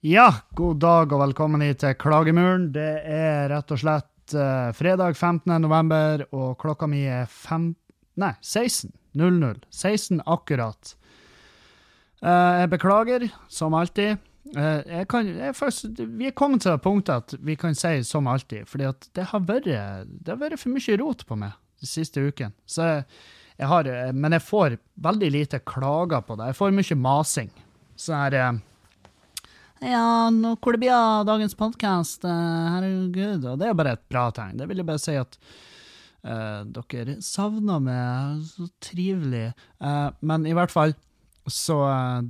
[0.00, 2.70] Ja, god dag og velkommen hit til Klagemuren.
[2.72, 5.52] Det er rett og slett uh, fredag 15.
[5.62, 7.72] november, og klokka mi er fem...
[8.20, 9.62] Nei, 16.00.
[9.70, 10.94] 16 akkurat.
[12.20, 14.20] Uh, jeg beklager, som alltid.
[14.56, 18.00] Uh, jeg kan, jeg faktisk, vi er kommet til det punktet at vi kan si
[18.06, 19.68] som alltid, fordi det har vært,
[20.08, 22.52] det har vært for mye rot på meg de siste ukene.
[22.68, 23.04] Så jeg,
[23.60, 26.50] jeg har, men jeg får veldig lite klager på det.
[26.50, 27.54] Jeg får mye masing.
[28.00, 28.60] Sånn her
[29.80, 32.24] ja, nå, hvor det blir av dagens podkast?
[32.28, 32.30] Uh,
[32.76, 33.46] herregud.
[33.48, 34.58] Og det er bare et bra tegn.
[34.60, 35.38] Det vil jeg bare si at
[36.26, 38.42] uh, dere savner meg.
[38.50, 39.46] Så trivelig.
[39.80, 40.92] Uh, men i hvert fall,
[41.48, 41.78] så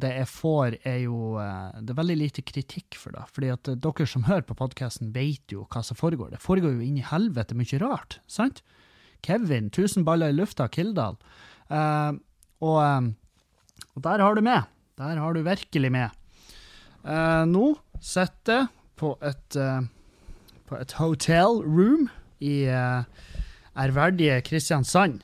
[0.00, 3.24] det jeg får, er jo Det er veldig lite kritikk for det.
[3.34, 6.30] Fordi at dere som hører på podkasten, vet jo hva som foregår.
[6.30, 8.62] Det foregår jo inn i helvete mye rart, sant?
[9.26, 11.18] Kevin, 1000 baller i lufta, Kildahl.
[12.64, 14.70] og, og der har du med.
[14.96, 16.19] Der har du virkelig med.
[17.00, 17.72] Uh, nå
[18.04, 18.66] sitter
[19.00, 19.80] på et, uh,
[20.68, 22.08] på et hotel room
[22.44, 23.04] i uh,
[23.80, 25.22] ærverdige Kristiansand.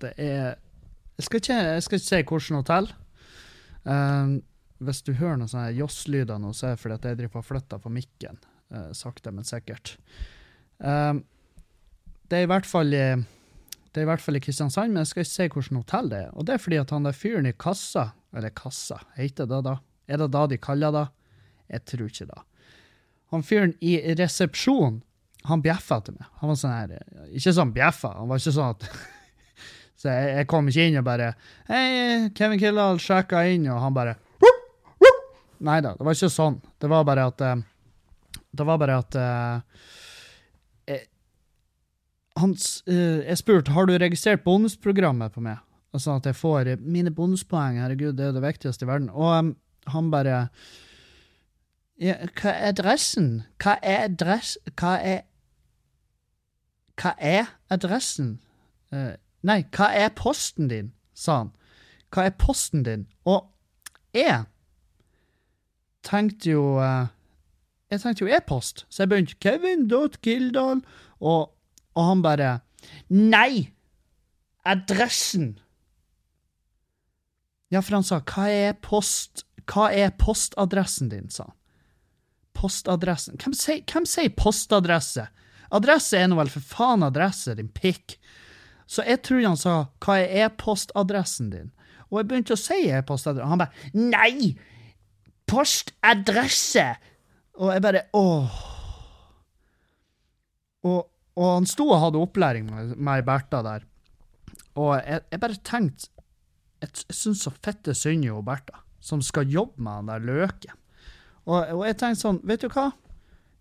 [0.00, 0.56] det er
[1.14, 2.88] jeg skal, ikke, jeg skal ikke si hvilket hotell.
[4.82, 7.46] hvis du hører noen sånne joss-lyder nå, så er det fordi at jeg driver og
[7.46, 8.40] flytter på mikken.
[8.92, 9.96] sakte, men sikkert.
[10.80, 13.06] det er i hvert fall i
[13.94, 16.30] det er i hvert fall i Kristiansand, men jeg skal si hvilket hotell det er.
[16.34, 19.76] Og det er fordi at han der fyren i kassa eller kassa, heter det da?
[20.10, 21.04] Er det da de kaller det?
[21.70, 22.40] Jeg tror ikke det.
[23.30, 24.98] Han fyren i resepsjonen,
[25.46, 26.26] han bjeffa til meg.
[26.40, 26.92] Han var sånn her
[27.36, 28.86] Ikke sånn bjeffa, han var ikke sånn at
[30.00, 31.30] Så jeg, jeg, kom ikke inn og bare
[31.68, 34.16] Hei, Kevin Kildahl sjekka inn, og han bare
[35.64, 36.56] Nei da, det var ikke sånn.
[36.82, 37.60] Det var bare at eh,
[38.52, 39.84] Det var bare at jeg,
[42.40, 45.62] hans, uh, jeg spurte har du registrert bonusprogrammet på meg.
[45.94, 47.78] Sånn at jeg får mine bonuspoeng.
[47.78, 49.12] Herregud, det er det viktigste i verden.
[49.14, 49.52] Og um,
[49.94, 50.48] han bare
[52.02, 53.44] ja, Hva er adressen?
[53.62, 54.56] Hva er adress...
[54.74, 55.22] Hva er
[56.98, 58.40] Hva er adressen?
[58.90, 59.14] Uh,
[59.46, 60.90] nei, hva er posten din?
[61.14, 61.52] sa han.
[62.10, 63.06] Hva er posten din?
[63.24, 63.46] Og
[64.14, 64.44] jeg
[66.04, 67.06] tenkte jo uh,
[67.90, 70.82] Jeg tenkte jo e-post, så jeg begynte Kevin.Gildal
[71.20, 71.53] og,
[71.94, 72.52] og han bare
[73.08, 73.70] Nei!
[74.64, 75.54] Adressen!
[77.72, 79.44] Ja, for han sa hva er post...
[79.64, 81.54] Hva er postadressen din, sa han.
[82.54, 85.24] Postadressen Hvem sier, postadresse?
[85.74, 88.18] Adresse er nå vel for faen adresse, din pikk.
[88.86, 91.72] Så jeg tror han sa hva er e-postadressen din?
[92.10, 94.52] Og jeg begynte å si e-postadresse, og han bare nei!
[95.50, 96.86] Postadresse!
[97.58, 98.60] Og jeg bare åh.
[100.84, 101.00] Og,
[101.34, 103.86] og han sto og hadde opplæring med, med Bertha der.
[104.78, 106.10] Og jeg, jeg bare tenkte
[106.82, 110.76] jeg, jeg syns så fette synd i Bertha, som skal jobbe med han der løken.
[111.44, 112.90] Og, og, jeg tenkte sånn, vet du hva?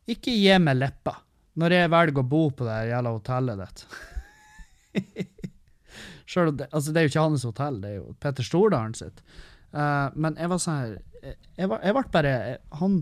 [0.09, 1.17] Ikke gi meg leppa
[1.59, 3.84] når jeg velger å bo på det jævla hotellet ditt.
[6.34, 9.22] Selv, altså, det er jo ikke hans hotell, det er jo Petter Stordalen sitt.
[9.73, 10.91] Uh, men jeg var sånn her
[11.23, 12.34] Jeg, jeg, jeg ble bare
[12.78, 13.00] Han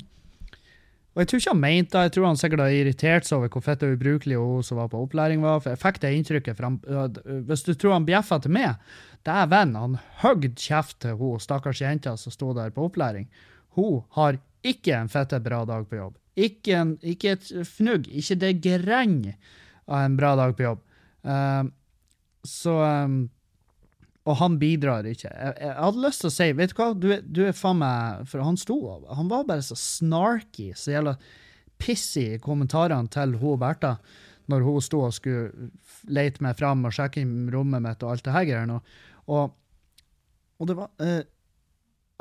[1.12, 3.50] og jeg tror ikke han mente det, jeg tror han sikkert har irritert seg over
[3.52, 5.60] hvor fett og ubrukelig hun som var på opplæring, var.
[5.60, 6.56] For jeg fikk det inntrykket.
[6.56, 6.78] For han,
[7.50, 8.94] hvis du tror han bjeffa til meg,
[9.28, 13.28] Dæven, han høgde kjeft til hun stakkars jenta som sto der på opplæring.
[13.76, 16.16] Hun har ikke en fette bra dag på jobb.
[16.40, 19.20] Ikke, en, ikke et fnugg, ikke det grenn
[19.92, 20.82] av en bra dag på jobb.
[21.28, 21.68] Uh,
[22.48, 23.26] så um,
[24.30, 25.32] Og han bidrar ikke.
[25.32, 28.28] Jeg, jeg, hadde lyst til å si, vet du hva, du, du er faen meg
[28.30, 28.78] For han sto
[29.18, 31.16] Han var bare så snarky, så jævla
[31.82, 33.96] pissy i kommentarene til hun Bertha
[34.52, 35.72] når hun sto og skulle
[36.12, 38.78] lete meg fram og sjekke inn rommet mitt og alt det her greiene.
[39.32, 39.56] Og,
[40.60, 41.22] og det var uh,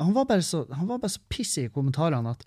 [0.01, 2.45] han, var bare så, han var bare så pissig i kommentarene at,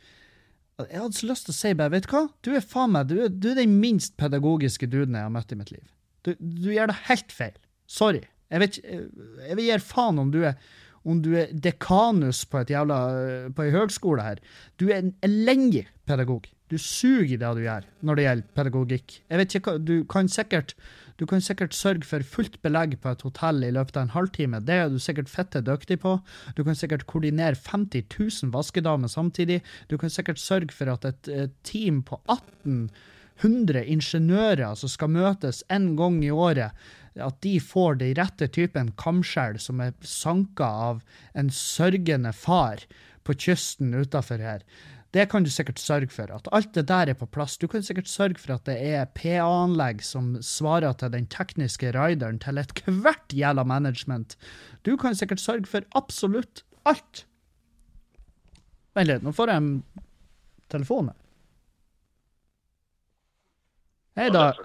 [0.89, 3.07] jeg hadde så lyst til å si bare, vet du hva, du er faen meg,
[3.07, 5.85] du du er den minst pedagogiske duden jeg har møtt i mitt liv.
[6.27, 7.55] Du, du gjør det helt feil.
[7.87, 8.25] Sorry.
[8.55, 8.99] Jeg vet ikke,
[9.49, 10.57] jeg vil gi faen om du er
[11.05, 12.99] om du er dekanus på et jævla,
[13.53, 14.39] på ei høgskole her.
[14.81, 16.47] Du er en elendig pedagog.
[16.73, 19.17] Du suger i det du gjør når det gjelder pedagogikk.
[19.29, 20.73] Jeg vet ikke Du kan sikkert
[21.15, 24.59] du kan sikkert sørge for fullt belegg på et hotell i løpet av en halvtime.
[24.67, 26.17] Det er du sikkert fette dyktig på.
[26.57, 29.61] Du kan sikkert koordinere 50 000 vaskedamer samtidig.
[29.87, 32.91] Du kan sikkert sørge for at et, et team på 18
[33.43, 36.71] 100 ingeniører som skal møtes en gang i året,
[37.23, 41.03] at de får de rette typen kamskjell som er sanka av
[41.39, 42.83] en sørgende far
[43.25, 44.65] på kysten utafor her.
[45.15, 46.31] Det kan du sikkert sørge for.
[46.35, 47.55] At alt det der er på plass.
[47.57, 52.41] Du kan sikkert sørge for at det er PA-anlegg som svarer til den tekniske rideren
[52.43, 54.35] til ethvert jævla management.
[54.83, 57.27] Du kan sikkert sørge for absolutt alt.
[58.99, 59.71] Vent litt, nå får jeg en
[60.71, 61.21] telefon her.
[64.19, 64.59] Hei, Dag.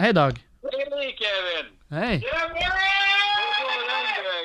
[0.00, 0.36] Hei, Dag.
[0.64, 1.72] Hei, Kevin!
[1.94, 2.22] Hei.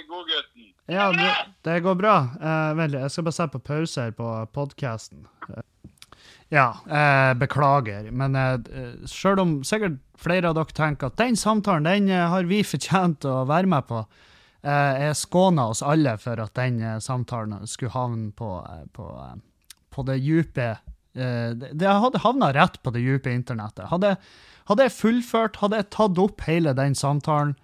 [0.07, 0.65] Godgutten?
[0.85, 1.31] Ja, det,
[1.61, 2.15] det går bra.
[2.41, 5.25] Eh, vel, jeg skal bare sette på pause her på podkasten.
[6.53, 11.85] Ja, eh, beklager, men eh, sjøl om sikkert flere av dere tenker at den samtalen
[11.89, 14.03] den eh, har vi fortjent å være med på,
[14.65, 19.09] eh, jeg skåna oss alle for at den eh, samtalen skulle havne på, eh, på,
[19.25, 19.35] eh,
[19.93, 23.87] på det dype eh, det, det hadde havna rett på det dype internettet.
[23.89, 24.15] Hadde,
[24.69, 27.55] hadde jeg fullført, hadde jeg tatt opp hele den samtalen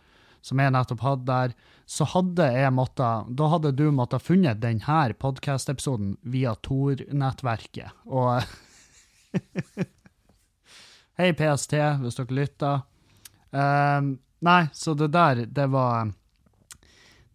[0.45, 1.55] som jeg nettopp hadde der,
[1.89, 7.93] så hadde jeg måttet, da hadde du måttet funnet denne podkast-episoden via Tor-nettverket.
[8.09, 8.41] Og
[11.15, 12.81] Hei, PST, hvis dere lytter.
[13.55, 16.11] Um, nei, så det der, det var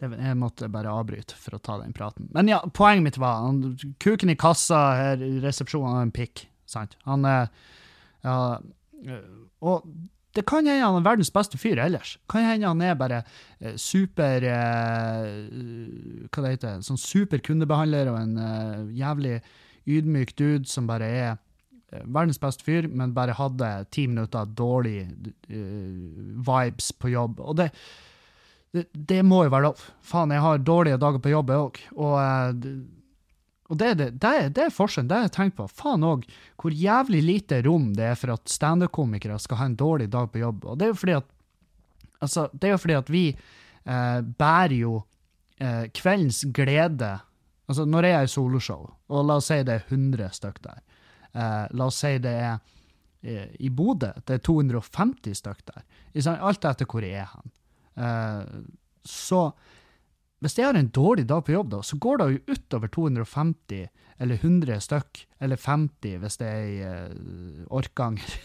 [0.01, 2.29] Jeg måtte bare avbryte for å ta den praten.
[2.35, 6.47] Men ja, poenget mitt var han, kuken i kassa her i resepsjonen har en pikk.
[6.71, 6.97] Sant?
[7.09, 7.51] Han er
[8.25, 8.61] ja,
[9.65, 9.87] Og
[10.37, 12.15] det kan hende han er verdens beste fyr ellers.
[12.31, 13.23] Kan hende han er bare
[13.59, 15.31] eh, super eh,
[16.31, 19.41] Hva det heter Sånn super kundebehandler og en eh, jævlig
[19.91, 25.01] ydmyk dude som bare er eh, verdens beste fyr, men bare hadde ti minutter dårlig
[25.03, 27.41] eh, vibes på jobb.
[27.43, 27.71] Og det,
[28.77, 29.85] det, det må jo være lov.
[30.07, 31.85] Faen, jeg har dårlige dager på jobb, jeg òg.
[31.99, 32.73] Og eh,
[33.71, 35.07] og det, det, det er forskjellen.
[35.07, 35.69] Det har jeg tenkt på.
[35.71, 36.25] Faen òg,
[36.59, 40.43] hvor jævlig lite rom det er for at standup-komikere skal ha en dårlig dag på
[40.43, 40.67] jobb.
[40.67, 41.37] Og det er jo fordi at
[42.21, 44.99] Altså, det er jo fordi at vi eh, bærer jo
[45.57, 47.15] eh, kveldens glede
[47.71, 50.83] Altså, når jeg er i soloshow, og la oss si det er 100 stykk der
[51.33, 52.59] eh, La oss si det er
[53.23, 55.87] eh, i Bodø, det er 250 stykk der.
[56.35, 57.55] Alt etter hvor jeg er hen.
[58.01, 58.45] Eh,
[59.07, 59.43] så
[60.41, 63.91] hvis jeg har en dårlig dag på jobb, da, så går det jo utover 250
[64.21, 68.39] eller 100 stykk, eller 50 hvis det er i uh, Orkanger.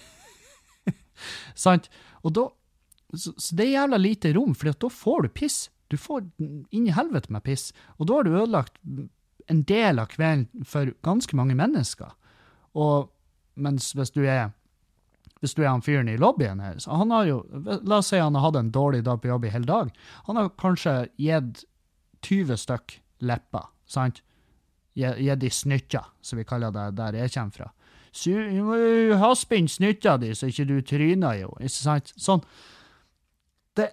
[1.66, 1.88] Sant?
[2.24, 2.50] Og da,
[3.16, 5.58] så, så det er jævla lite rom, for da får du piss.
[5.92, 7.70] Du får inn i helvete med piss.
[7.96, 8.80] Og da har du ødelagt
[9.52, 12.12] en del av kvelden for ganske mange mennesker.
[12.76, 13.12] Og
[13.56, 14.52] mens hvis du er
[15.46, 17.40] hvis du er han fyren i lobbyen her, så han har jo
[17.86, 19.92] La oss si han har hatt en dårlig dag på jobb i hele dag.
[20.26, 21.64] Han har kanskje gitt
[22.26, 24.24] 20 stykk lepper, sant?
[24.98, 27.72] Gitt de snytta, som vi kaller det der jeg kommer fra.
[28.26, 28.78] Jo
[29.20, 32.14] Haspe snytta di, så ikke du tryner jo, ikke sant?
[32.16, 32.42] Sånn.
[33.76, 33.92] Det,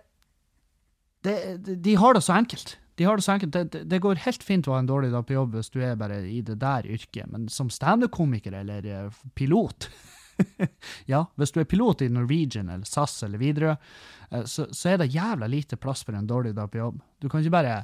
[1.26, 1.36] det,
[1.82, 2.78] De har det så enkelt.
[2.96, 3.52] De har Det så enkelt.
[3.52, 5.96] Det, det, går helt fint å ha en dårlig dag på jobb hvis du er
[5.98, 9.88] bare i det der yrket, men som standup-komiker eller eh, pilot
[11.12, 13.76] Ja, hvis du er pilot i Norwegian eller SAS eller Widerøe,
[14.30, 17.00] eh, så, så er det jævla lite plass for en dårlig dag på jobb.
[17.22, 17.74] Du kan ikke bare,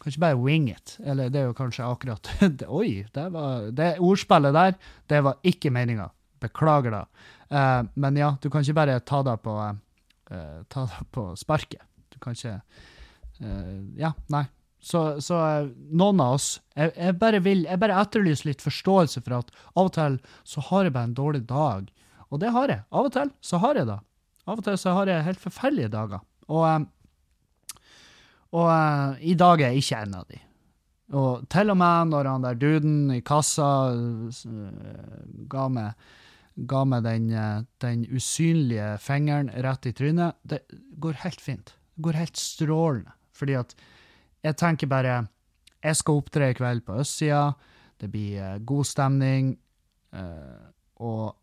[0.00, 0.96] kan ikke bare wing it.
[1.04, 4.78] Eller det er jo kanskje akkurat det, Oi, det, var, det ordspillet der,
[5.12, 6.10] det var ikke meninga.
[6.40, 7.04] Beklager da.
[7.50, 11.82] Uh, men ja, du kan ikke bare ta det på, uh, ta det på sparket.
[12.08, 12.54] Du kan ikke
[13.42, 14.46] uh, Ja, nei.
[14.80, 19.20] Så, så eh, noen av oss jeg, jeg bare vil, jeg bare etterlyser litt forståelse
[19.26, 20.16] for at av og til
[20.48, 21.90] så har jeg bare en dårlig dag.
[22.30, 22.84] Og det har jeg.
[22.88, 23.98] Av og til så har jeg det.
[24.48, 26.22] Av og til så har jeg helt forferdelige dager.
[26.48, 27.82] Og, eh,
[28.56, 30.40] og eh, i dag er jeg ikke en av de.
[31.20, 33.68] Og til og med når han der duden i kassa
[35.50, 36.04] ga meg,
[36.70, 37.32] ga meg den,
[37.82, 40.62] den usynlige fingeren rett i trynet, det
[41.02, 41.74] går helt fint.
[41.96, 43.16] Det går helt strålende.
[43.34, 43.74] Fordi at
[44.42, 45.26] jeg tenker bare
[45.82, 47.54] Jeg skal opptre i kveld på østsida.
[48.00, 49.58] Det blir eh, god stemning.
[50.12, 50.66] eh,
[51.00, 51.36] og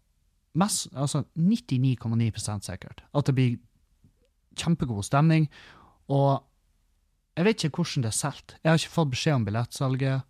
[0.54, 3.58] mest, altså 99,9% sikkert at det blir
[4.58, 5.48] kjempegod stemning.
[6.08, 6.44] Og
[7.38, 8.56] jeg vet ikke hvordan det er solgt.
[8.64, 10.22] Jeg har ikke fått beskjed om billettsalget.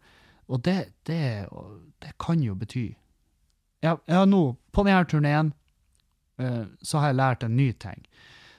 [0.47, 1.47] Og det, det,
[2.03, 2.95] det kan jo bety
[3.83, 5.51] Jeg, jeg nå, på denne turneen,
[6.39, 8.07] eh, så har jeg lært en ny ting.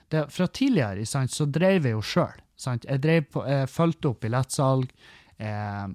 [0.09, 2.37] Det, fra tidligere så drev jeg jo sjøl.
[2.59, 4.89] Jeg, drev på- jeg fulgte opp billettsalg.
[5.39, 5.87] eh,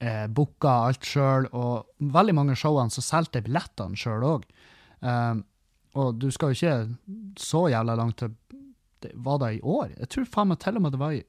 [0.00, 4.44] eh, booka alt sjøl, og veldig mange showene så solgte jeg billettene sjøl òg.
[5.94, 6.96] og du skal jo ikke
[7.40, 8.34] så jævla langt til
[9.00, 9.94] det, Var det i år?
[9.98, 11.22] Jeg tror faen meg til og med det var i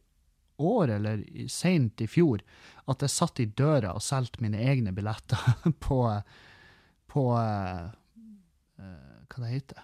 [0.60, 2.41] år, eller seint i fjor,
[2.88, 5.39] at jeg satt i døra og solgte mine egne billetter
[5.86, 6.01] på,
[7.08, 7.88] på eh,
[8.77, 9.82] eh, hva det heter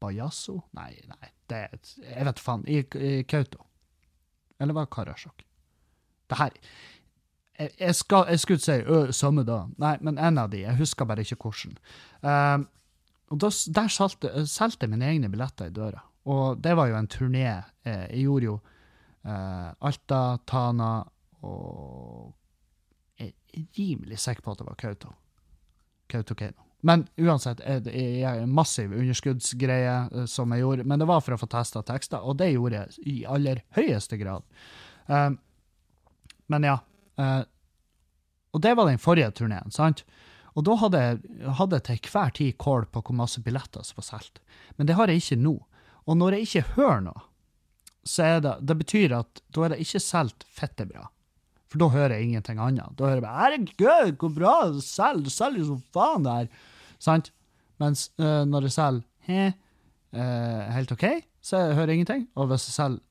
[0.00, 0.58] Bajasso?
[0.76, 2.66] Nei, nei, det er et, Jeg vet faen.
[2.68, 3.64] I, i Kautokeino.
[4.60, 5.42] Eller var det Karasjok?
[6.26, 6.54] Det her
[7.58, 9.62] jeg, jeg, skal, jeg skulle si ø, samme da.
[9.80, 10.62] Nei, men en av de.
[10.64, 11.76] Jeg husker bare ikke hvordan.
[12.20, 12.66] Um,
[13.32, 16.02] og da, der solgte jeg mine egne billetter i døra.
[16.30, 17.46] Og det var jo en turné.
[17.86, 20.90] Eh, jeg gjorde jo uh, Alta, Tana
[21.46, 22.34] og
[23.18, 25.16] Jeg er rimelig sikker på at det var Kautokeino.
[26.08, 26.65] Kautokeino.
[26.86, 30.86] Men uansett, jeg er en massiv underskuddsgreie eh, som jeg gjorde.
[30.86, 34.18] Men det var for å få testa tekster, og det gjorde jeg i aller høyeste
[34.20, 34.46] grad.
[35.10, 35.38] Um,
[36.52, 36.76] men ja.
[37.18, 37.42] Uh,
[38.54, 40.04] og det var den forrige turneen, sant?
[40.56, 44.38] Og da hadde jeg til hver tid kål på hvor masse billetter som var solgt.
[44.78, 45.56] Men det har jeg ikke nå.
[46.06, 47.26] Og når jeg ikke hører noe,
[48.06, 51.08] så er det Det betyr at da er det ikke solgt fitte bra.
[51.66, 52.94] For da hører jeg ingenting annet.
[52.96, 55.24] Da hører jeg bare 'Herregud, hvor bra du selger!
[55.26, 57.32] Du selger som faen, det her!' Sant?
[57.82, 59.50] Mens eh, når det selger he,
[60.16, 61.04] eh, helt OK,
[61.44, 62.24] så jeg hører jeg ingenting.
[62.38, 63.02] Og hvis det selger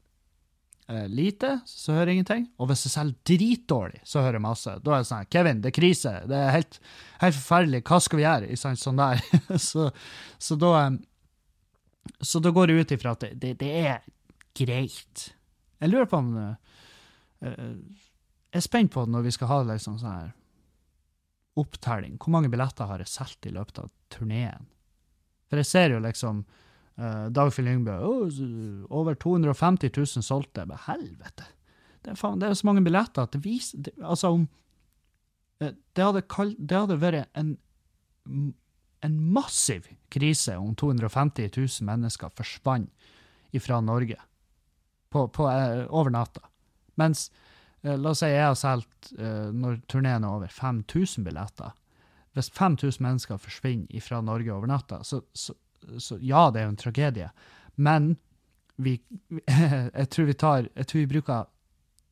[0.90, 2.48] eh, lite, så hører jeg ingenting.
[2.60, 4.78] Og hvis det selger dritdårlig, så hører jeg masse.
[4.82, 6.14] Da er det sånn 'Kevin, det er krise.
[6.30, 6.80] Det er helt,
[7.22, 7.84] helt forferdelig.
[7.84, 8.82] Hva skal vi gjøre?' Sant?
[8.82, 9.22] Sånn der.
[9.70, 9.92] så,
[10.40, 10.98] så da eh,
[12.22, 14.02] Så da går jeg ut ifra at det, det, det er
[14.56, 15.32] greit.
[15.82, 16.36] Jeg lurer på om
[17.42, 20.30] Jeg er spent på når vi skal ha liksom sånn her
[21.60, 22.18] opptelling.
[22.20, 24.68] Hvor mange billetter har jeg solgt i løpet av turneen?
[25.50, 26.44] For jeg ser jo liksom
[27.00, 28.40] uh, Dagfinn Lyngbø oh,
[28.90, 30.66] Over 250 000 solgte.
[30.66, 31.48] Men helvete!
[32.06, 34.44] Det er, faen, det er så mange billetter at det viser det, Altså, om
[35.62, 36.22] eh, det, hadde
[36.60, 37.56] det hadde vært en,
[39.02, 42.92] en massiv krise om 250 000 mennesker forsvant
[43.64, 44.20] fra Norge
[45.10, 46.44] på, på, eh, over natta.
[47.00, 47.55] Mens eh,
[47.86, 51.74] la oss si jeg har solgt, eh, når turneen er over, 5000 billetter.
[52.36, 55.56] Hvis 5000 mennesker forsvinner fra Norge over natta, så, så,
[55.98, 57.30] så ja, det er jo en tragedie.
[57.76, 58.16] Men
[58.76, 58.98] vi,
[60.00, 61.48] jeg, tror vi tar, jeg tror vi bruker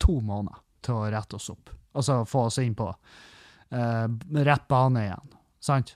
[0.02, 1.72] to måneder til å rette oss opp.
[1.94, 4.06] Altså få oss inn på uh,
[4.48, 5.36] rett bane igjen.
[5.62, 5.94] Sant?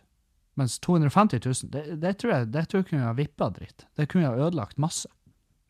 [0.59, 3.87] Mens 250 000, det, det, tror jeg, det tror jeg kunne ha vippa dritt.
[3.97, 5.11] Det kunne ha ødelagt masse.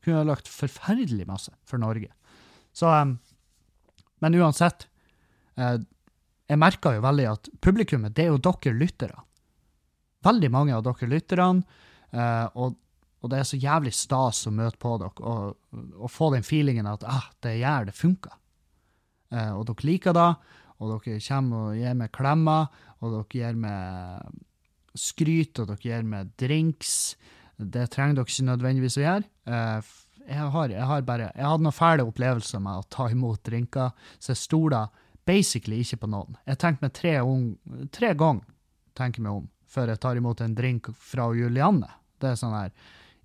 [0.05, 2.11] Kunne ha ødelagt forferdelig masse for Norge.
[2.77, 3.19] Så em,
[4.25, 4.89] Men uansett.
[5.57, 5.79] eh,
[6.49, 9.25] jeg merker jo veldig at publikummet, det er jo dere lyttere.
[10.25, 11.63] Veldig mange av dere lytterne.
[12.13, 12.79] eh, og,
[13.21, 15.57] og det er så jævlig stas å møte på dere og,
[15.99, 18.37] og få den feelingen at ah, det gjør det funker.
[19.31, 20.29] Eh, og dere liker det,
[20.79, 22.69] og dere kommer og gir meg klemmer,
[23.03, 24.39] og dere gir meg
[24.99, 27.17] skryt, og dere gir meg drinks.
[27.59, 29.29] Det trenger dere ikke nødvendigvis å gjøre.
[30.29, 33.95] Jeg har, jeg har bare Jeg hadde noen fæle opplevelser med å ta imot drinker,
[34.21, 34.89] så jeg stoler
[35.29, 36.37] basically ikke på noen.
[36.49, 37.15] Jeg tenker meg tre,
[37.93, 38.45] tre ganger
[38.99, 41.91] tenker meg om før jeg tar imot en drink fra Julianne.
[42.19, 42.73] Det er sånn her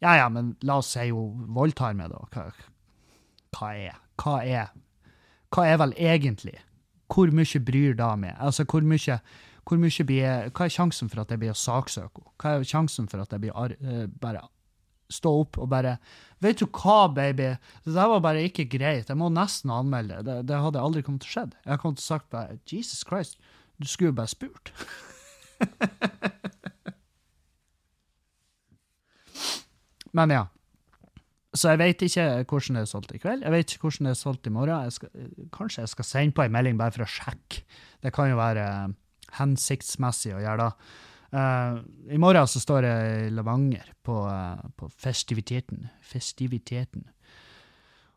[0.04, 2.20] Ja ja, men la oss si hun voldtar meg, da.
[2.34, 2.50] Hva,
[3.56, 4.74] hva er Hva er
[5.54, 6.58] Hva er vel egentlig?
[7.14, 8.36] Hvor mye bryr da meg?
[8.40, 9.20] Altså, hvor mye
[9.64, 12.34] hvor mye blir Hva er sjansen for at jeg blir å saksøke henne?
[12.42, 14.44] Hva er sjansen for at jeg blir eh, bare
[15.12, 15.98] stå opp og bare
[16.44, 17.56] Vet du hva, baby?
[17.86, 19.08] Det der var bare ikke greit.
[19.08, 20.24] Jeg må nesten anmelde det.
[20.28, 21.46] Det, det hadde aldri kommet til å skje.
[21.64, 23.40] Jeg kom til å sagt bare Jesus Christ,
[23.80, 24.74] du skulle bare spurt.
[30.18, 30.44] Men ja.
[31.54, 33.44] Så jeg vet ikke hvordan det er solgt i kveld.
[33.46, 34.84] Jeg vet ikke hvordan det er solgt i morgen.
[34.88, 35.10] Jeg skal,
[35.54, 37.62] kanskje jeg skal sende på en melding bare for å sjekke.
[38.02, 38.94] Det kan jo være eh,
[39.38, 40.70] hensiktsmessig å gjøre da.
[41.34, 41.78] Eh,
[42.14, 45.88] I morgen så står jeg i Levanger på, uh, på festiviteten.
[46.06, 47.08] Festiviteten.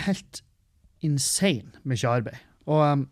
[0.00, 0.42] helt
[1.02, 2.38] insane mye arbeid.
[2.70, 3.06] Og, um,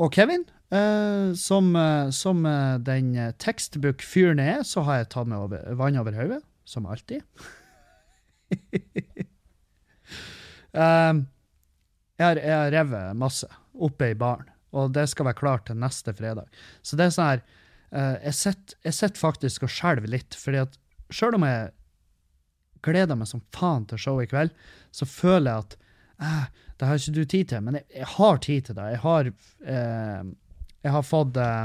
[0.00, 5.30] og Kevin, eh, som, eh, som eh, den tekstbook-fyren jeg er, så har jeg tatt
[5.30, 7.24] med over, vann over hodet, som alltid.
[10.76, 11.26] um,
[12.20, 15.80] jeg har, jeg har revet masse oppe i baren, og det skal være klart til
[15.80, 16.46] neste fredag.
[16.84, 17.44] Så det er sånn her
[18.32, 20.78] sitter jeg sitter faktisk og skjelver litt, fordi at
[21.12, 21.66] sjøl om jeg
[22.84, 24.52] gleder meg som faen til showet i kveld,
[24.94, 25.76] så føler jeg at
[26.22, 26.44] eh,
[26.80, 28.88] det har ikke du tid til, men jeg, jeg har tid til det.
[28.94, 29.32] Jeg har,
[29.76, 30.22] eh,
[30.82, 31.64] jeg har fått eh,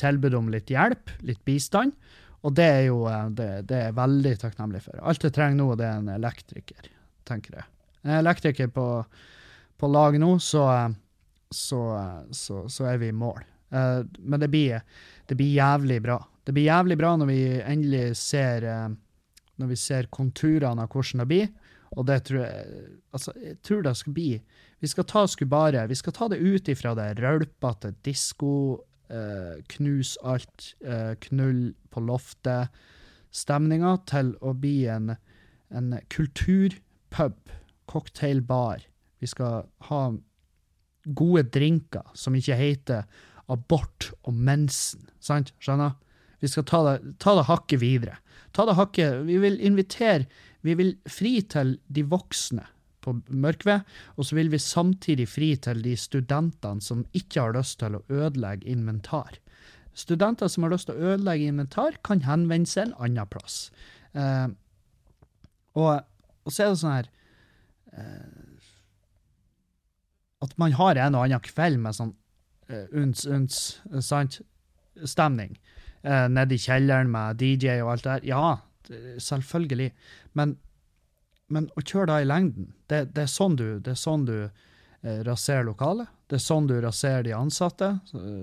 [0.00, 1.94] tilbud om litt hjelp, litt bistand,
[2.40, 5.02] og det er jo eh, det, det er jeg veldig takknemlig for.
[5.02, 6.90] Alt jeg trenger nå, det er en elektriker,
[7.28, 7.70] tenker jeg.
[8.06, 8.88] En elektriker på,
[9.80, 10.66] på lag nå, så,
[11.52, 11.80] så,
[12.32, 13.42] så, så er vi i mål.
[13.70, 14.80] Eh, men det blir,
[15.26, 16.18] det blir jævlig bra.
[16.44, 18.88] Det blir jævlig bra når vi endelig ser eh,
[19.60, 21.50] når vi ser konturene av hvordan det blir.
[21.98, 24.28] Og det tror jeg Altså, jeg tror det skal bli
[24.80, 30.16] Vi skal ta Skubare, vi skal ta det ut ifra det rølpete disko, eh, knus
[30.22, 35.16] alt, eh, knull på loftet-stemninga, til å bli en,
[35.68, 37.52] en kulturpub,
[37.90, 38.86] cocktailbar.
[39.20, 40.00] Vi skal ha
[41.04, 43.04] gode drinker som ikke heter
[43.50, 45.52] abort og mensen, sant?
[45.60, 45.98] Skjønner?
[46.40, 48.18] Vi skal ta det, ta det hakket videre.
[48.56, 50.26] Ta det hakket Vi vil invitere
[50.64, 52.66] Vi vil fri til de voksne
[53.00, 53.86] på Mørkved,
[54.20, 58.02] og så vil vi samtidig fri til de studentene som ikke har lyst til å
[58.12, 59.38] ødelegge inventar.
[59.96, 63.70] Studenter som har lyst til å ødelegge inventar, kan henvende seg en annen plass.
[64.12, 64.52] Eh,
[65.80, 66.04] og,
[66.44, 67.10] og så er det sånn her
[67.94, 68.70] eh,
[70.44, 72.14] At man har en og annen kveld med sånn
[72.68, 73.60] eh, uns, uns,
[73.94, 74.42] eh, sant,
[75.08, 75.56] stemning
[76.02, 78.28] eh, nede i kjelleren med DJ og alt det der.
[78.30, 78.44] Ja,
[79.20, 79.90] selvfølgelig.
[80.38, 80.56] Men,
[81.48, 84.36] men å kjøre da i lengden, det, det er sånn du, det er sånn du
[84.44, 86.10] eh, raserer lokalet.
[86.30, 87.96] Det er sånn du raserer de ansatte,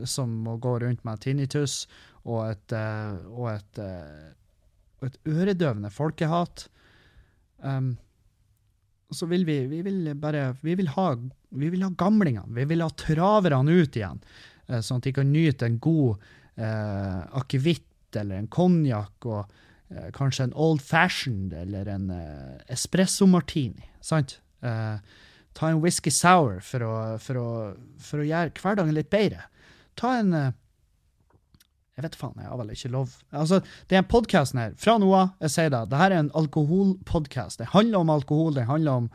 [0.10, 1.86] som må gå rundt med tinnitus
[2.28, 6.68] og et, eh, og et, eh, et øredøvende folkehat.
[7.64, 7.96] Um,
[9.12, 11.14] så vil vi, vi vil bare vi vil ha,
[11.50, 14.20] vi vil ha gamlingene, vi vil ha traverne ut igjen,
[14.68, 16.20] eh, sånn at de kan nyte en god
[16.58, 19.56] eh, akevitt eller en konjakk og
[19.94, 23.90] eh, kanskje en old fashioned eller en eh, espresso martini.
[24.02, 24.40] Sant?
[24.66, 24.98] Eh,
[25.58, 27.50] ta en whisky sour for å, for å,
[28.04, 29.48] for å gjøre hverdagen litt bedre.
[29.98, 30.56] Ta en eh,
[31.98, 33.58] Jeg vet faen, jeg har vel ikke lov Altså,
[33.90, 34.76] det er en podkast her.
[34.78, 37.64] Fra nå av, jeg sier det, det her er en alkoholpodkast.
[37.64, 39.08] Det handler om alkohol, det handler om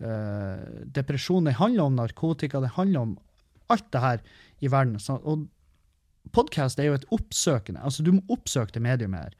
[0.00, 3.18] eh, depresjon, det handler om narkotika, det handler om
[3.70, 4.22] alt det her
[4.60, 4.96] i verden.
[4.98, 5.44] Så, og
[6.36, 9.34] podkast er jo et oppsøkende Altså, du må oppsøke det mediet her.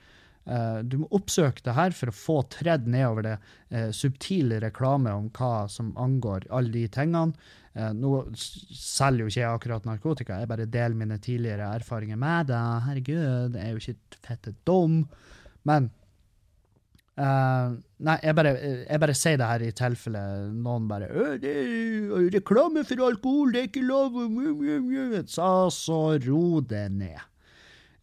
[0.49, 5.13] Uh, du må oppsøke det her for å få tredd nedover det uh, subtile reklame
[5.13, 7.37] om hva som angår alle de tingene.
[7.77, 12.51] Uh, nå selger jo ikke jeg akkurat narkotika, jeg bare deler mine tidligere erfaringer med
[12.51, 12.63] det.
[12.89, 15.03] Herregud, jeg er jo ikke fette dum.
[15.69, 15.91] Men
[17.21, 18.53] eh, Nei, jeg bare,
[18.89, 20.21] jeg bare sier det her i tilfelle
[20.57, 24.17] noen bare «Ø, det er Reklame for alkohol, det er ikke lov!
[25.29, 27.21] Så, så ro det ned.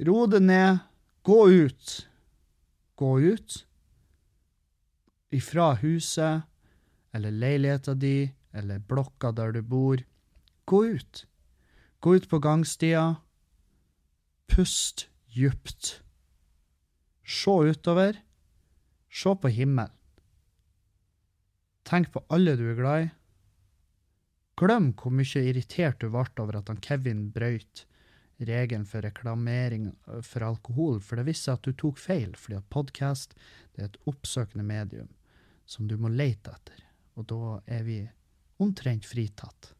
[0.05, 0.83] Ro det ned.
[1.25, 1.95] Gå ut.
[2.97, 3.63] Gå ut
[5.33, 6.45] ifra huset
[7.11, 9.97] eller leiligheta di eller blokka der du bor.
[10.69, 11.25] Gå ut.
[11.99, 13.15] Gå ut på gangstia.
[14.47, 15.97] Pust djupt.
[17.27, 18.21] Se utover.
[19.09, 19.93] Se på himmelen.
[21.87, 23.11] Tenk på alle du er glad i.
[24.57, 27.85] Glem hvor mye irritert du ble over at han Kevin brøyt
[28.37, 29.91] regelen for reklamering
[30.21, 33.37] for alkohol, for det viste seg at du tok feil, fordi at podkast
[33.77, 35.09] er et oppsøkende medium
[35.67, 36.83] som du må lete etter,
[37.17, 38.01] og da er vi
[38.63, 39.71] omtrent fritatt.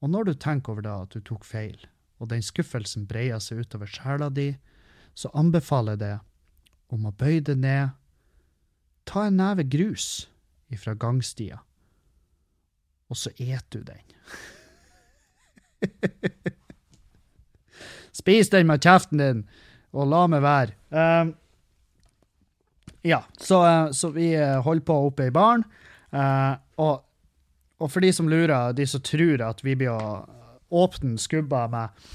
[0.00, 1.78] Og når du tenker over da at du tok feil,
[2.20, 4.52] og den skuffelsen breier seg utover sjela di,
[5.14, 6.14] så anbefaler jeg det
[6.94, 7.96] om å bøye det ned,
[9.10, 10.28] ta en neve grus
[10.70, 11.58] ifra gangstia,
[13.10, 14.06] og så et du den.
[18.20, 19.44] Spis den med kjeften din,
[19.90, 20.76] og la meg være.
[20.94, 21.34] Um,
[23.02, 25.64] ja, så, eh, så vi eh, holder på oppe i baren.
[26.12, 27.00] Uh, og,
[27.80, 30.26] og for de som lurer, de som tror at vi blir å
[30.70, 32.10] åpne skubba med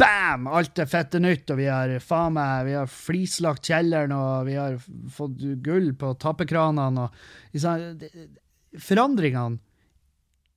[0.00, 0.46] Bam!
[0.48, 4.56] Alt er fette nytt, og vi har faen meg, vi har flislagt kjelleren, og vi
[4.56, 4.78] har
[5.12, 8.06] fått gull på tappekranene, og liksom,
[8.80, 9.58] Forandringene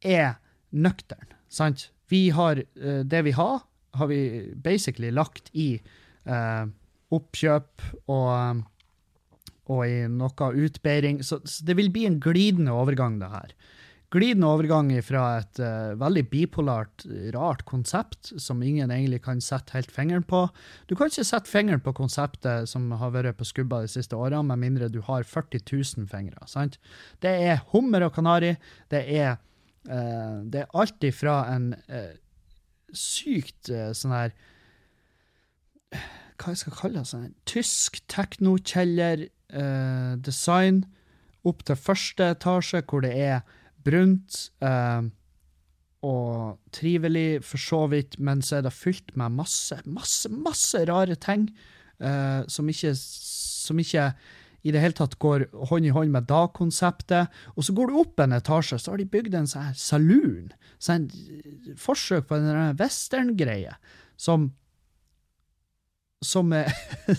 [0.06, 0.36] er
[0.69, 1.88] nøkterne, sant?
[2.12, 3.63] Vi har eh, Det vi har,
[3.97, 4.19] har vi
[4.53, 6.65] basically lagt i eh,
[7.13, 8.62] oppkjøp og,
[9.65, 11.23] og i noe utbeiring.
[11.25, 13.56] Så, så det vil bli en glidende overgang, det her.
[14.13, 17.02] Glidende overgang fra et uh, veldig bipolart,
[17.34, 20.54] rart konsept som ingen egentlig kan sette helt fingeren på.
[20.86, 24.43] Du kan ikke sette fingeren på konseptet som har vært på skubba de siste årene,
[24.52, 26.38] med mindre du har 40 000 fingre.
[26.45, 26.78] sant?
[27.26, 28.54] Det er hummer og kanari.
[28.93, 29.41] Det er,
[29.89, 32.13] uh, det er alt ifra en uh,
[32.93, 34.30] sykt sånn her
[36.38, 37.10] Hva jeg skal kalle det?
[37.10, 40.86] Sånn tysk teknokjeller-design
[41.49, 43.41] opp til første etasje, hvor det er
[43.85, 45.09] brunt eh,
[46.03, 51.15] og trivelig, for så vidt, men så er det fylt med masse, masse, masse rare
[51.15, 51.47] ting
[52.03, 54.09] eh, som, ikke, som ikke
[54.63, 57.31] i det hele tatt går hånd i hånd med da-konseptet.
[57.55, 60.51] Og så går du opp en etasje, så har de bygd en sånn saloon.
[60.79, 61.09] Sånn
[61.79, 63.75] forsøk på en western-greie
[64.19, 64.51] som
[66.23, 66.69] Som er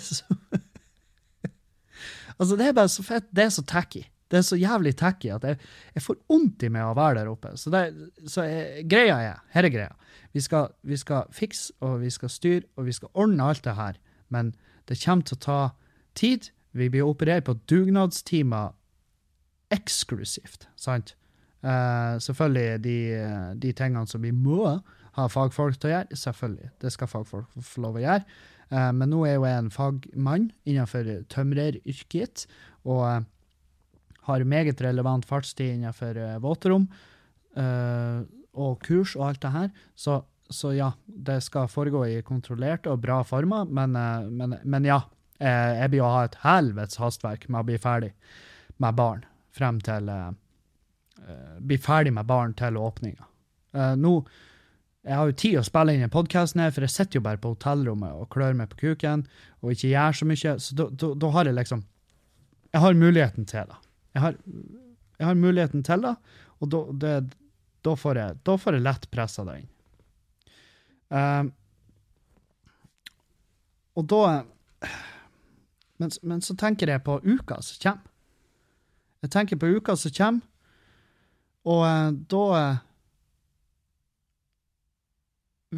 [2.40, 3.26] Altså, det er bare så fett.
[3.30, 4.00] Det er så tacky.
[4.30, 5.58] Det er så jævlig tacky at jeg,
[5.94, 7.52] jeg får vondt i meg å være der oppe.
[7.60, 7.84] Så, det,
[8.30, 9.92] så jeg, greia er, her er greia.
[10.34, 13.76] Vi skal, vi skal fikse, og vi skal styre, og vi skal ordne alt det
[13.78, 14.00] her.
[14.34, 14.54] Men
[14.88, 15.58] det kommer til å ta
[16.18, 16.48] tid.
[16.74, 18.72] Vi blir operert på dugnadstimer
[19.74, 21.14] eksklusivt, sant?
[21.64, 22.96] Uh, selvfølgelig de,
[23.62, 24.74] de tingene som vi må
[25.14, 26.72] ha fagfolk til å gjøre, selvfølgelig.
[26.82, 28.26] Det skal fagfolk få lov å gjøre.
[28.72, 32.46] Uh, men nå er jo jeg en fagmann innenfor tømreryrket,
[32.84, 33.22] og eh,
[34.28, 36.86] har meget relevant fartstid innenfor uh, våtrom
[37.58, 38.22] uh,
[38.54, 39.68] og kurs og alt det her.
[39.96, 44.90] Så, så ja, det skal foregå i kontrollerte og bra former, men, uh, men, men
[44.90, 45.02] ja.
[45.44, 48.12] Jeg blir å ha et helvetes hastverk med å bli ferdig
[48.80, 50.06] med barn frem til
[51.58, 53.26] Bli ferdig med barn til åpninga.
[53.98, 54.12] Nå
[55.04, 57.50] jeg har jo tid å spille inn en podkast for jeg sitter jo bare på
[57.52, 59.26] hotellrommet og klør meg på kuken
[59.60, 61.84] og ikke gjør så mye, så da da har jeg liksom
[62.74, 63.76] Jeg har muligheten til det.
[64.14, 64.38] Jeg har,
[65.18, 66.14] jeg har muligheten til det,
[66.62, 67.14] og da, det,
[67.86, 69.70] da, får, jeg, da får jeg lett pressa det inn.
[71.14, 71.50] Um,
[73.94, 74.22] og da
[76.02, 78.10] men, men så tenker jeg på uka som kommer.
[79.22, 80.48] Jeg tenker på uka som kommer,
[81.64, 82.80] og uh, da eh,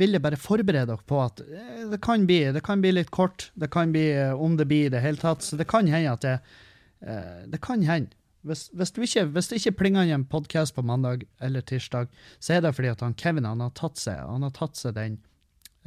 [0.01, 3.13] vil jeg bare forberede dere på at eh, det kan bli, det kan bli litt
[3.15, 6.17] kort, det kan bli om det blir i det hele tatt, så det kan hende
[6.17, 8.17] at eh, det kan hende.
[8.47, 12.57] Hvis, hvis, ikke, hvis det ikke plinger inn en podkast på mandag eller tirsdag, så
[12.57, 15.17] er det fordi at han Kevin han har tatt seg, har tatt seg den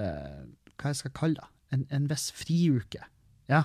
[0.01, 0.41] eh,
[0.75, 1.49] Hva jeg skal kalle det?
[1.75, 3.03] En, en viss friuke.
[3.51, 3.63] Ja.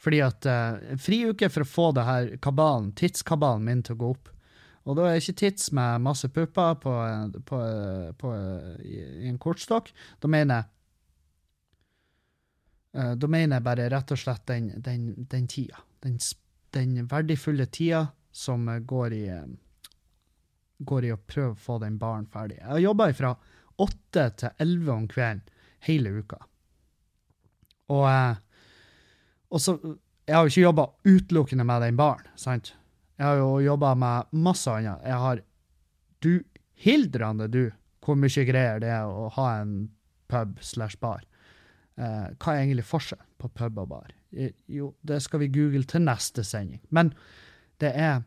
[0.00, 4.12] Fordi at eh, friuke for å få det her kabalen, tidskabalen min til å gå
[4.16, 4.30] opp.
[4.88, 6.92] Og da er ikke tids med masse pupper på,
[7.46, 7.58] på,
[8.20, 8.34] på,
[8.84, 9.92] i, i en kortstokk.
[10.20, 10.68] Da mener jeg
[13.00, 15.84] eh, Da mener jeg bare rett og slett den, den, den tida.
[16.04, 16.16] Den,
[16.76, 19.48] den verdifulle tida som eh, går i eh,
[20.80, 22.58] går i å prøve å få den baren ferdig.
[22.60, 23.34] Jeg har jobba fra
[23.80, 25.42] åtte til elleve om kvelden
[25.88, 26.38] hele uka.
[27.90, 28.36] Og, eh,
[29.50, 29.78] og så
[30.30, 32.74] Jeg har jo ikke jobba utelukkende med den baren, sant?
[33.18, 35.00] Jeg har jo jobba med masse annet.
[35.02, 35.40] Jeg har
[36.20, 36.44] Du
[36.76, 37.72] hildrende, du,
[38.04, 39.90] hvor mye greier det er å ha en
[40.28, 41.24] pub slash bar.
[41.96, 44.12] Eh, hva er egentlig forskjellen på pub og bar?
[44.36, 46.80] Eh, Jo, det skal vi google til neste sending.
[46.90, 47.14] Men
[47.80, 48.22] det er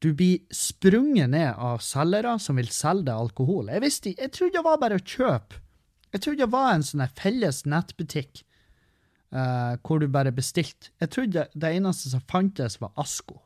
[0.00, 3.66] Du blir sprunget ned av selgere som vil selge deg alkohol.
[3.66, 5.58] Jeg visste, jeg trodde det var bare å kjøpe.
[6.12, 8.44] Jeg trodde det var en sånn felles nettbutikk
[9.34, 10.92] uh, hvor du bare bestilte.
[11.02, 13.40] Jeg trodde det eneste som fantes, var Asko.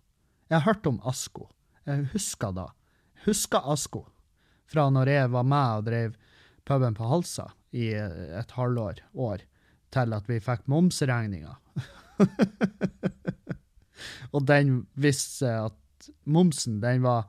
[0.51, 1.49] Jeg har hørt om Asko.
[1.89, 2.69] Jeg husker da.
[3.25, 4.05] Husker Asko
[4.69, 6.15] fra når jeg var med og drev
[6.69, 9.43] puben på Halsa i eh, et halvår, år,
[9.93, 11.55] til at vi fikk momsregninga.
[14.35, 17.29] og den viste seg at momsen, den var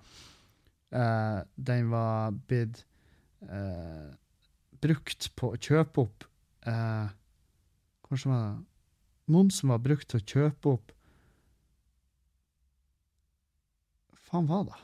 [0.93, 2.83] uh, Den var blitt
[3.45, 4.13] uh,
[4.81, 6.25] brukt på å kjøpe opp
[6.67, 7.11] uh,
[8.07, 8.65] Hvordan var det?
[9.33, 10.95] Momsen var brukt til å kjøpe opp
[14.11, 14.81] Hva Faen var det?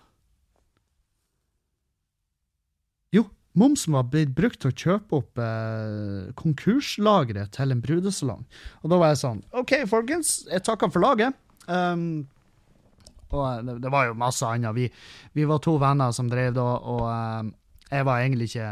[3.17, 3.25] Jo,
[3.57, 8.43] momsen var blitt brukt til å kjøpe opp eh, konkurslageret til en brudesalong.
[8.83, 11.37] Og da var jeg sånn OK, folkens, jeg takker for laget.
[11.69, 12.27] Um,
[13.31, 14.75] og eh, det, det var jo masse annet.
[14.77, 14.89] Vi,
[15.37, 17.51] vi var to venner som drev da, og um,
[17.89, 18.71] jeg var egentlig ikke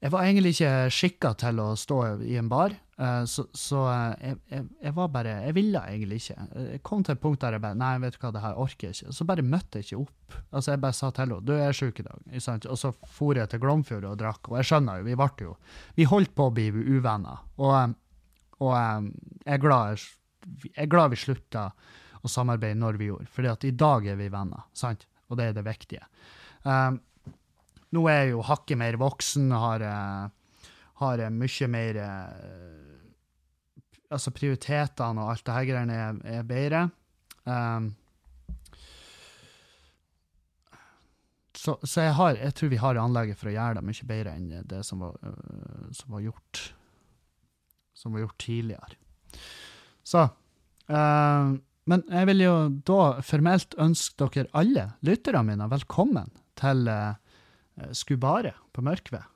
[0.00, 4.22] Jeg var egentlig ikke skikka til å stå i en bar, eh, så, så eh,
[4.30, 6.46] jeg, jeg, jeg var bare Jeg ville egentlig ikke.
[6.70, 8.88] Jeg kom til et punkt der jeg bare Nei, vet du hva, det her orker
[8.88, 9.16] jeg ikke.
[9.18, 10.38] Så bare møtte jeg ikke opp.
[10.48, 12.30] Altså, jeg bare sa til henne Du, er sjuk i dag.
[12.72, 14.48] Og så for jeg til Glomfjord og drakk.
[14.48, 15.52] Og jeg skjønner jo, vi ble jo
[15.98, 17.44] Vi holdt på å bli uvenner.
[17.60, 17.92] Og, eh,
[18.64, 19.12] og jeg,
[19.52, 20.08] er glad,
[20.70, 21.68] jeg er glad vi slutta
[22.24, 23.28] å samarbeide når vi gjorde.
[23.32, 25.04] fordi at i dag er vi venner, sant?
[25.28, 26.08] Og det er det viktige.
[26.64, 26.98] Um,
[27.94, 30.62] nå er jeg jo hakket mer voksen, har, eh,
[31.02, 32.86] har mye mer eh,
[34.10, 36.80] Altså, prioritetene og alt det her greiene er, er bedre.
[37.44, 37.84] Um,
[41.54, 44.32] så, så jeg, har, jeg tror vi har anlegget for å gjøre det mye bedre
[44.34, 45.14] enn det som var,
[45.94, 46.64] som var gjort
[48.00, 48.96] som var gjort tidligere.
[50.02, 51.56] Så uh,
[51.90, 52.54] Men jeg vil jo
[52.86, 57.18] da formelt ønske dere alle lytterne mine velkommen til uh,
[57.96, 59.26] Skubare på Mørkved.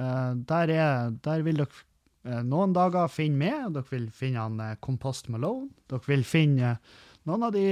[0.00, 1.70] Uh, der, er, der vil dere
[2.26, 5.70] uh, noen dager finne meg, dere vil finne han Kompost Malone.
[5.90, 6.76] Dere vil finne
[7.28, 7.66] noen av de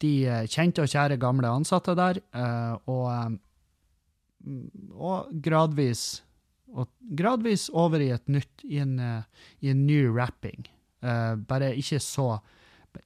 [0.00, 2.22] de kjente og kjære gamle ansatte der,
[2.88, 3.34] og,
[4.96, 6.22] og gradvis
[6.72, 8.94] og gradvis over i et nytt, i en,
[9.60, 10.64] i en ny rapping.
[11.44, 12.30] bare ikke så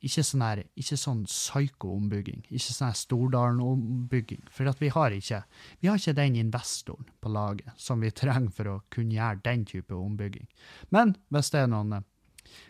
[0.04, 4.42] ikke sånn, her, ikke sånn psyko-ombygging, ikke sånn Stordalen-ombygging.
[4.52, 5.42] For vi har, ikke,
[5.80, 9.64] vi har ikke den investoren på laget som vi trenger for å kunne gjøre den
[9.68, 10.48] type ombygging.
[10.94, 12.04] Men hvis det er noen,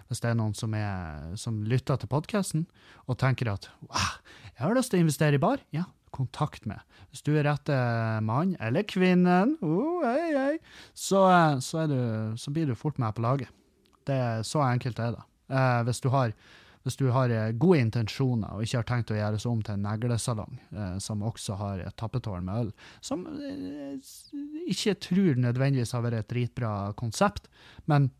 [0.09, 2.65] hvis det er noen som, er, som lytter til podkasten
[3.07, 4.17] og tenker at wow,
[4.55, 6.83] jeg har lyst til å investere i bar, ja, kontakt med.
[7.11, 7.77] Hvis du er rette
[8.27, 10.57] mann eller kvinnen, oh, hei, hei,
[10.95, 11.27] så,
[11.65, 11.99] så, du,
[12.39, 13.51] så, blir du fort med på laget.
[14.07, 15.25] Det Så enkelt er det.
[15.49, 16.35] Eh, hvis du har
[16.85, 19.79] hvis du har eh, gode intensjoner og ikke har tenkt å gjøre seg om til
[19.79, 23.97] en neglesalong, eh, som også har et tappetårn med øl, som eh,
[24.69, 27.49] ikke tror nødvendigvis har vært et dritbra konsept,
[27.89, 28.11] men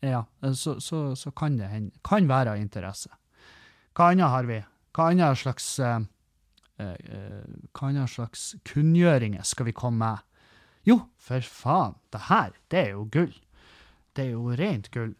[0.00, 3.12] ja, eh, så, så, så kan det hende, kan være av interesse.
[3.96, 4.60] Hva annet har vi?
[4.96, 6.00] Hva annet slags, eh,
[6.80, 10.24] eh, slags kunngjøringer skal vi komme med?
[10.86, 13.32] Jo, for faen, det her, det er jo gull.
[14.16, 15.16] Det er jo rent gull.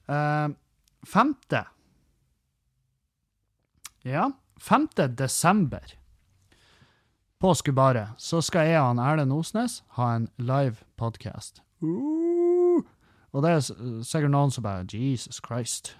[1.06, 1.66] femte
[4.06, 4.88] ja, 5.
[5.18, 5.82] desember
[7.38, 11.60] på Skubare så skal jeg og han Erlend Osnes ha en live podcast.
[11.82, 12.80] Uh,
[13.34, 13.64] og det er
[14.06, 15.96] sikkert noen som bare Jesus Christ,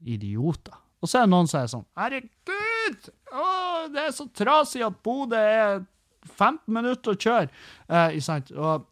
[0.00, 0.78] idioter.
[1.02, 3.10] Og så er det noen som er sånn Herregud!
[3.34, 3.44] Å,
[3.92, 5.82] det er så trasig at Bodø er
[6.30, 7.50] 15 minutter å kjøre.
[7.90, 8.16] Eh.
[8.54, 8.86] Og,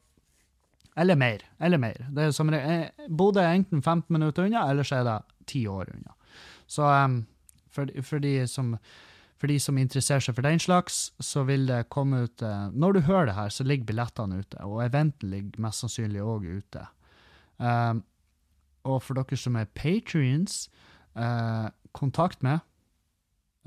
[0.98, 1.44] eller mer.
[1.62, 2.02] Eller mer.
[2.12, 5.68] Det er som, eh, Bodø er enten 15 minutter unna, eller så er det 10
[5.72, 6.16] år unna.
[6.68, 7.22] Så um,
[7.72, 8.74] for, for, de som,
[9.40, 12.96] for, de som, interesserer seg for den slags, så vil det komme ut eh, Når
[12.96, 16.86] du hører det her, så ligger billettene ute, og eventen ligger mest sannsynlig òg ute.
[17.62, 18.02] Um,
[18.88, 20.66] og for dere som er patrions,
[21.14, 22.64] uh, kontakt med,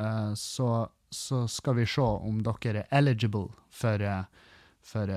[0.02, 4.26] uh, så, så, skal vi se om dere er eligible for, uh,
[4.84, 5.12] for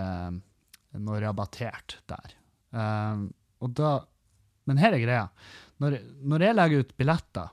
[0.98, 2.36] noe rabattert der.
[3.58, 3.90] Og da,
[4.70, 5.26] men her er greia.
[5.82, 7.50] Når, når jeg legger ut billetter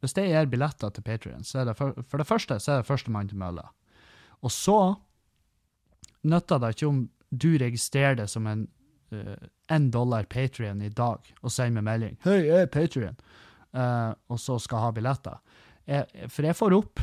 [0.00, 2.82] hvis jeg gir billetter til Patrion, så er det for, for det første så er
[2.82, 3.68] det førstemann til mølla.
[4.40, 4.78] Og så
[6.24, 8.66] nytter det ikke om du registrerer det som en
[9.10, 13.16] én uh, dollar Patrion i dag og sender meg melding 'Hei, jeg er Patrion',
[13.74, 15.40] uh, og så skal ha billetter.
[15.86, 17.00] Jeg, for jeg får opp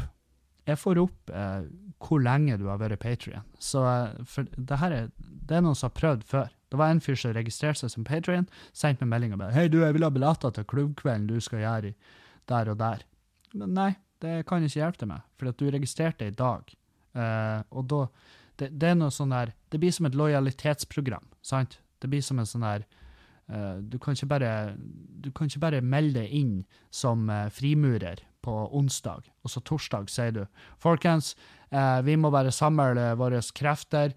[0.68, 1.64] jeg får opp uh,
[2.04, 3.44] hvor lenge du har vært Patrion.
[3.60, 3.84] Så
[4.58, 6.48] det er, det er noen som har prøvd før.
[6.72, 9.68] Det var en fyr som registrerte seg som Patrion, sendte meg melding og bare 'Hei,
[9.68, 11.96] du, jeg vil ha billetter til klubbkvelden du skal gjøre i'
[12.50, 13.06] der og der.
[13.58, 13.92] Men nei,
[14.24, 16.70] det kan ikke hjelpe deg med, for at du registrerte i dag.
[17.18, 18.04] Uh, og da
[18.58, 21.80] det, det, er noe sånn der Det blir som et lojalitetsprogram, sant?
[22.02, 22.86] Det blir som en sånn der
[23.50, 26.56] uh, du, kan ikke bare, du kan ikke bare melde deg inn
[26.94, 30.44] som uh, frimurer på onsdag, og så torsdag sier du
[30.80, 31.34] Folkens,
[32.08, 34.14] vi må bare samle våre krefter,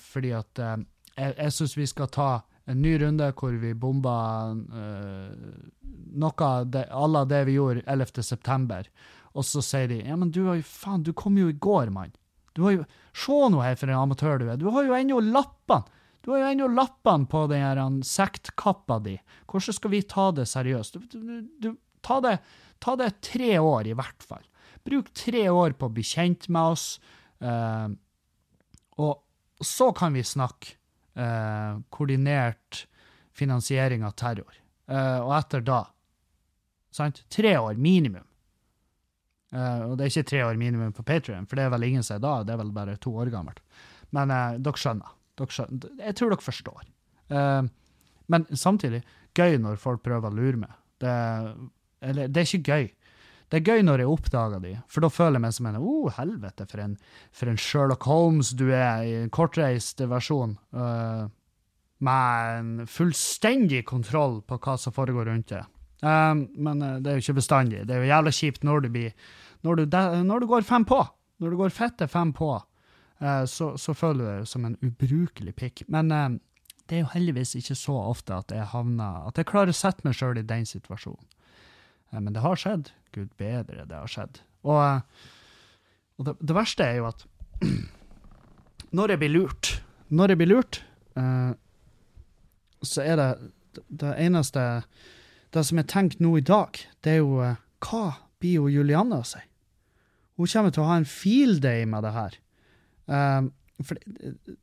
[0.00, 2.28] fordi at jeg, jeg syns vi skal ta
[2.66, 4.16] en ny runde hvor vi bomba
[4.52, 5.32] uh,
[6.16, 8.22] noe det, alle det vi gjorde 11.
[8.26, 8.88] september.
[9.36, 11.92] Og så sier de ja, men du har jo faen, du kom jo i går,
[11.94, 12.14] mann.
[12.56, 14.58] Du har jo, Se nå her for en amatør du er.
[14.60, 15.84] Du har jo ennå lappene.
[16.24, 19.14] Du har jo ennå lappene på den her sektkappa di.
[19.46, 20.98] Hvordan skal vi ta det seriøst?
[20.98, 21.68] Du, du, du,
[22.04, 22.38] ta, det,
[22.82, 24.42] ta, det, tre år, i hvert fall.
[24.84, 26.88] Bruk tre år på å bli kjent med oss,
[27.44, 27.88] uh,
[29.00, 30.76] og så kan vi snakke
[31.16, 32.86] eh, koordinert
[33.36, 34.56] finansiering av terror.
[34.88, 35.82] Eh, og etter da
[36.96, 37.24] sant?
[37.32, 38.24] Tre år minimum.
[39.52, 42.06] Eh, og det er ikke tre år minimum på Patrion, for det er vel ingen
[42.06, 43.62] som er da, det er vel bare to år gammelt.
[44.16, 45.14] Men uh, dere skjønner.
[45.36, 46.84] Dere skjønner, jeg tror dere forstår.
[47.28, 47.62] Eh,
[48.32, 49.02] men samtidig,
[49.36, 50.76] gøy når folk prøver å lure meg.
[51.02, 51.12] Det,
[52.06, 52.86] eller, det er ikke gøy.
[53.50, 56.08] Det er gøy når jeg oppdager de, for da føler jeg meg som en oh,
[56.16, 56.96] helvete, for en,
[57.30, 60.56] for en Sherlock Holmes du er, i en kortreist versjon.
[60.74, 61.28] Uh,
[61.98, 65.64] med en fullstendig kontroll på hva som foregår rundt deg.
[66.02, 67.84] Eh, men eh, det er jo ikke bestandig.
[67.88, 69.12] Det er jo jævla kjipt når du blir
[69.64, 70.98] Når du, de- når du går fem på.
[71.40, 72.50] Når du går fette fem på,
[73.20, 75.82] uh, så, så føler du deg som en ubrukelig pikk.
[75.88, 76.28] Men uh,
[76.86, 80.06] det er jo heldigvis ikke så ofte at jeg havner At jeg klarer å sette
[80.06, 81.26] meg sjøl i den situasjonen.
[82.12, 82.90] Eh, Men det har skjedd.
[83.12, 84.40] Gud bedre, det har skjedd.
[84.66, 85.00] Og, eh,
[86.18, 87.26] og det, det verste er jo at
[88.96, 89.70] når jeg blir lurt
[90.12, 90.80] Når jeg blir lurt,
[91.16, 91.52] eh,
[92.84, 93.28] så er det
[93.88, 94.62] det eneste
[95.52, 98.04] Det som jeg tenker nå i dag, det er jo eh, Hva
[98.40, 99.40] blir jo Julianne å si?
[100.36, 102.34] Hun kommer til å ha en field day med det her.
[103.08, 103.46] Eh,
[103.84, 104.00] for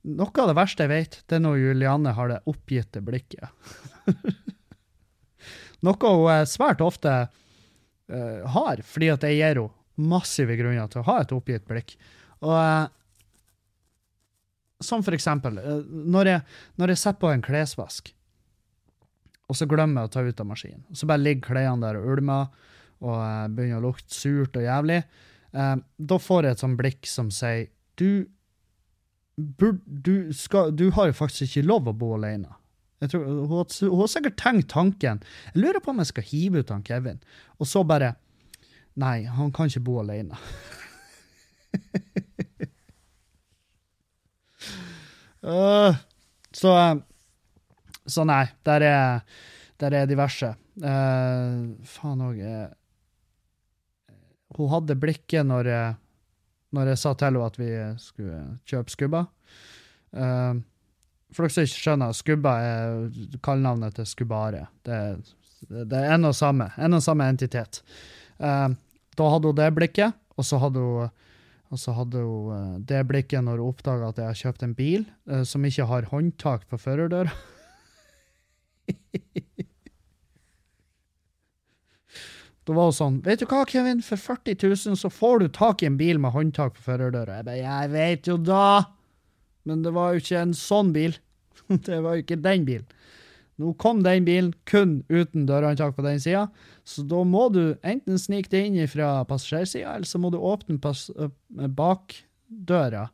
[0.06, 3.49] noe av det verste jeg vet, det er når Julianne har det oppgitte blikket.
[5.83, 11.03] noe hun eh, svært ofte uh, har, fordi at jeg gir henne massive grunner til
[11.03, 11.95] å ha et oppgitt blikk.
[12.41, 12.87] Og uh,
[14.83, 16.45] Som for eksempel, uh, når jeg,
[16.81, 18.13] når jeg setter på en klesvask,
[19.51, 22.09] og så glemmer jeg å ta ut av maskinen, så bare ligger klærne der og
[22.15, 22.49] ulmer,
[23.03, 23.19] og
[23.51, 25.01] begynner å lukte surt og jævlig,
[25.51, 27.65] da får jeg et sånt blikk som sier
[27.99, 28.23] du,
[29.35, 32.55] bur, du, skal, du har jo faktisk ikke lov å bo alene.
[33.03, 35.19] Tror, hun, har- sikkert tenkt tanken.
[35.53, 37.19] Jeg lurer på om jeg skal hive ut han Kevin,
[37.60, 38.15] og så bare
[38.95, 40.38] Nei, han kan ikke bo alene.
[45.43, 45.95] uh,
[46.53, 46.95] så, eh,
[48.06, 49.23] så nei, der er,
[49.82, 50.51] der er diverse.
[50.77, 52.39] Uh, faen òg
[54.53, 55.71] Hun hadde blikket når
[56.73, 57.69] når jeg sa til henne at vi
[58.01, 58.38] skulle
[58.69, 59.19] kjøpe skubba.
[60.13, 60.53] Eh,
[61.33, 64.67] for dere som ikke skjønner, skubba er kallenavnet til skubbare.
[64.85, 64.99] Det,
[65.69, 67.81] det er en og samme, en og samme entitet.
[68.39, 68.69] Eh,
[69.17, 71.13] da hadde hun det blikket, og så hadde hun,
[71.71, 75.45] hadde hun eh, det blikket når hun oppdaga at jeg har kjøpt en bil eh,
[75.47, 77.33] som ikke har håndtak på førerdøra.
[82.63, 85.83] Da var hun sånn Vet du hva, Kevin, for 40 000 så får du tak
[85.83, 87.41] i en bil med håndtak på førerdøra.
[87.41, 88.67] Jeg bare Jeg vet jo da!
[89.67, 91.17] Men det var jo ikke en sånn bil.
[91.87, 92.87] Det var jo ikke den bilen.
[93.61, 96.47] Nå kom den bilen kun uten dørhåndtak på den sida,
[96.83, 100.79] så da må du enten snike deg inn fra passasjersida, eller så må du åpne
[100.81, 101.29] øh,
[101.77, 103.07] bakdøra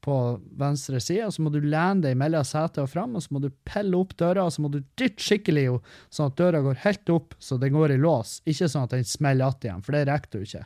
[0.00, 0.14] på
[0.56, 3.42] venstre side, og så må du lene deg mellom setet og fram, og så må
[3.42, 5.74] du pelle opp døra, og så må du dytte skikkelig jo,
[6.08, 8.38] sånn at døra går helt opp, så den går i lås.
[8.48, 10.64] Ikke sånn at den smeller att igjen, for det rekker du ikke.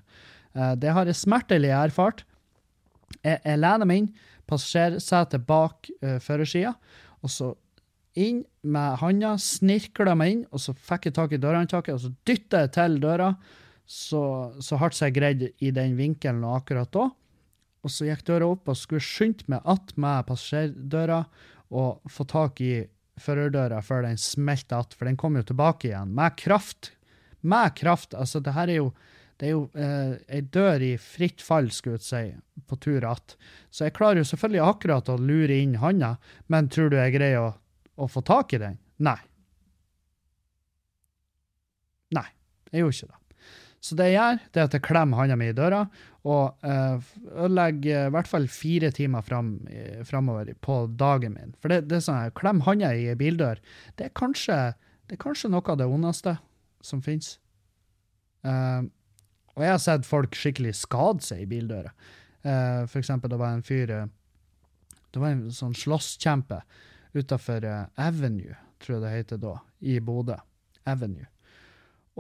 [0.55, 2.25] Eh, Det har jeg smertelig erfart.
[3.23, 4.13] Jeg, jeg lener meg inn,
[4.45, 6.75] passasjersetet bak uh, førersida,
[7.25, 7.55] og så
[8.15, 12.13] inn med handa, snirkla meg inn, og så fikk jeg tak i dørhåndtaket, og så
[12.29, 13.33] dytta jeg til døra
[13.85, 14.23] så,
[14.65, 17.09] så hardt som jeg greide i den vinkelen og akkurat da.
[17.85, 21.25] Og så gikk døra opp, og skulle skynde meg att med passasjerdøra
[21.75, 22.87] og få tak i
[23.21, 26.93] førerdøra før den smelte att, for den kom jo tilbake igjen, med kraft.
[27.41, 28.15] Med kraft.
[28.15, 28.93] Altså, det her er jo
[29.41, 33.37] det er jo eh, ei dør i fritt fall, skulle jeg si, på tur att.
[33.71, 36.15] Så jeg klarer jo selvfølgelig akkurat å lure inn handa,
[36.47, 37.51] men tror du jeg greier å,
[37.99, 38.79] å få tak i den?
[39.03, 39.19] Nei.
[42.15, 42.29] Nei,
[42.71, 43.21] jeg gjorde ikke det.
[43.85, 45.83] Så det jeg gjør, det er at jeg klemmer handa mi i døra,
[46.25, 51.53] og eh, ødelegger i hvert fall fire timer fram, eh, framover på dagen min.
[51.61, 53.61] For det, det er sånn her, klem handa i ei bildør,
[53.99, 54.57] det er, kanskje,
[55.11, 56.39] det er kanskje noe av det ondeste
[56.87, 57.35] som finnes.
[58.49, 58.87] Eh,
[59.55, 61.93] og jeg har sett folk skikkelig skade seg i bildøra.
[62.45, 64.09] Uh, for eksempel, det var en fyr eh,
[65.15, 66.59] Det var en sånn slåsskjempe
[67.15, 70.37] utafor eh, Avenue, tror jeg det heter da, i Bodø.
[70.91, 71.29] Avenue.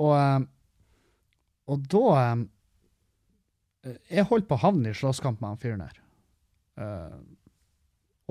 [0.01, 0.47] Og,
[1.69, 2.15] og da
[4.09, 5.99] Jeg holdt på å havne i slåsskamp med han fyren her.
[6.81, 7.19] Eh,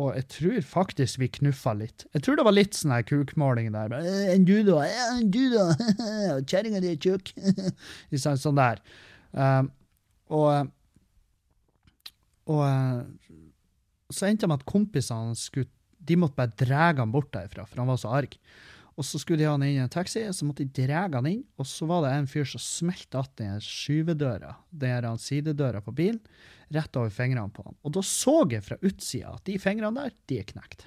[0.01, 2.07] og jeg tror faktisk vi knuffa litt.
[2.15, 3.91] Jeg tror det var litt sånn her kukmåling der.
[3.91, 4.79] Bare, «Eh, En du, da?
[4.89, 5.67] Enn en du, da?
[6.41, 7.29] Kjerringa di er tjukk.
[8.23, 8.81] Sant, sånn der.
[9.33, 9.69] Um,
[10.33, 10.71] og
[12.49, 13.03] og eh,
[14.11, 15.71] så endte det med at kompisene skulle
[16.03, 18.33] de måtte bare dra han bort derfra, for han var så arg.
[18.99, 21.29] Og så skulle de ha han inn i en taxi, så måtte de dra han
[21.29, 25.95] inn, og så var det en fyr som smelte att den skyvedøra, den sidedøra på
[25.95, 26.19] bilen,
[26.73, 27.75] rett over fingrene på han.
[27.85, 30.79] Og da så jeg fra utsida at de fingrene der, de er knekt.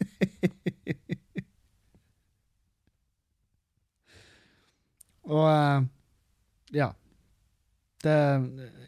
[5.34, 5.80] og eh,
[6.80, 6.88] ja.
[8.00, 8.16] Det,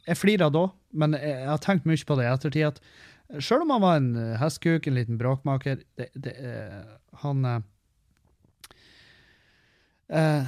[0.06, 0.64] jeg flirer da,
[0.96, 2.66] men jeg, jeg har tenkt mye på det i ettertid.
[2.70, 2.78] at
[3.40, 6.82] Sjøl om han var en eh, hestkuk, en liten bråkmaker det, det, eh,
[7.22, 7.44] Han
[10.12, 10.44] eh,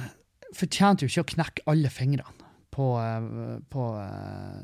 [0.55, 2.87] fortjente jo ikke å knekke alle fingrene på,
[3.71, 4.63] på eh,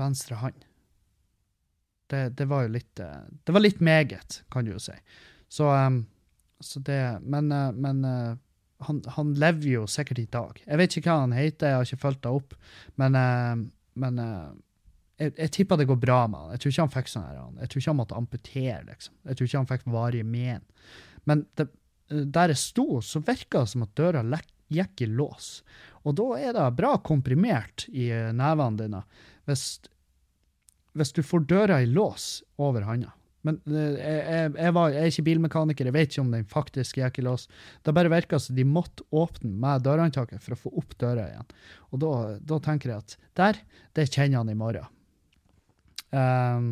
[0.00, 0.64] venstre hånd.
[2.06, 4.94] Det, det var jo litt eh, Det var litt meget, kan du jo si.
[5.50, 5.90] Så, eh,
[6.60, 8.04] så det Men, eh, men
[8.86, 10.60] han, han lever jo sikkert i dag.
[10.66, 12.50] Jeg vet ikke hva han heter, jeg har ikke fulgt det opp,
[13.00, 13.14] men,
[13.96, 14.18] men
[15.16, 16.50] jeg, jeg tipper det går bra med han.
[16.52, 19.14] Jeg tror ikke han fikk sånn her, jeg tror ikke han måtte amputere, liksom.
[19.24, 20.66] Jeg tror ikke han fikk varige men.
[21.24, 21.66] Men det,
[22.36, 24.22] der jeg sto, så virka det som at døra
[24.76, 25.48] gikk i lås.
[26.04, 29.02] Og da er det bra komprimert i nevene dine
[29.46, 29.66] hvis,
[30.96, 33.12] hvis du får døra i lås over handa.
[33.46, 36.48] Men eh, jeg, jeg, jeg, var, jeg er ikke bilmekaniker, jeg vet ikke om den
[36.50, 37.46] faktisk gikk i lås.
[37.86, 41.54] Det bare virka som de måtte åpne med dørhåndtaket for å få opp døra igjen.
[41.92, 43.62] Og da, da tenker jeg at der,
[43.98, 44.92] det kjenner han i morgen.
[46.10, 46.68] Um,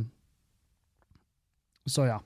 [1.90, 2.18] så ja.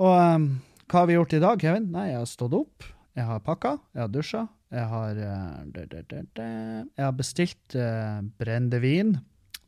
[0.00, 0.48] Og um,
[0.88, 1.88] hva har vi gjort i dag, Kevin?
[1.94, 4.42] Nei, jeg har stått opp, jeg har pakka, jeg har dusja,
[4.74, 6.48] jeg har da.
[6.90, 9.14] Jeg har bestilt uh, brennevin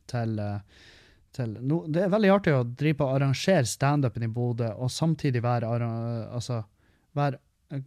[0.09, 0.83] til eh,
[1.37, 4.91] til no, Det er veldig artig å drive på og arrangere standupen i Bodø, og
[4.93, 5.69] samtidig være,
[6.33, 6.61] altså,
[7.17, 7.39] være
[7.73, 7.85] eh,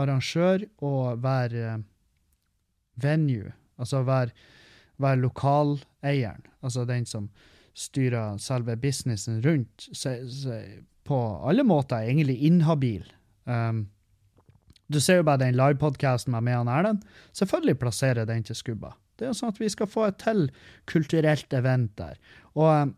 [0.00, 1.86] arrangør og være eh,
[3.02, 3.52] venue.
[3.80, 4.34] Altså være,
[5.00, 6.44] være lokaleieren.
[6.62, 7.30] Altså den som
[7.76, 9.88] styrer selve businessen rundt.
[9.92, 10.60] Så, så,
[11.06, 13.06] på alle måter er egentlig inhabil.
[13.48, 13.86] Um,
[14.92, 17.06] du ser jo bare den livepodkasten med meg og Erlend.
[17.32, 18.92] Selvfølgelig plasserer den til Skubba.
[19.20, 20.46] Det er jo sånn at vi skal få et til
[20.88, 22.16] kulturelt event der.
[22.56, 22.94] Og,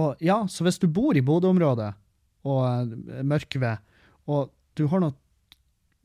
[0.00, 1.90] og ja, så hvis du bor i Bodø-området
[2.48, 3.84] og eh, Mørkved,
[4.32, 4.48] og
[4.78, 5.16] du har noe,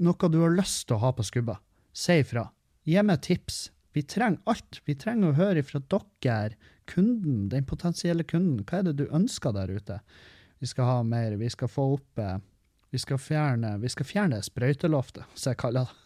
[0.03, 1.61] noe du har lyst til å ha på Skubba,
[1.95, 2.49] si ifra.
[2.85, 3.69] Gi meg tips.
[3.95, 4.81] Vi trenger alt.
[4.85, 6.57] Vi trenger å høre fra dere,
[6.91, 8.65] kunden, den potensielle kunden.
[8.67, 10.01] Hva er det du ønsker der ute?
[10.59, 11.37] Vi skal ha mer.
[11.39, 12.37] Vi skal få opp eh,
[12.91, 16.04] Vi skal fjerne, vi skal fjerne sprøyteloftet, som jeg kaller det.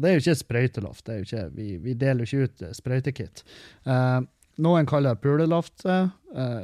[0.00, 1.02] Og det er jo ikke sprøyteloft.
[1.04, 3.42] Det er jo ikke, vi, vi deler jo ikke ut eh, sprøytekit.
[3.84, 4.22] Uh,
[4.64, 5.84] noen kaller det puleloft.
[5.84, 6.08] Uh,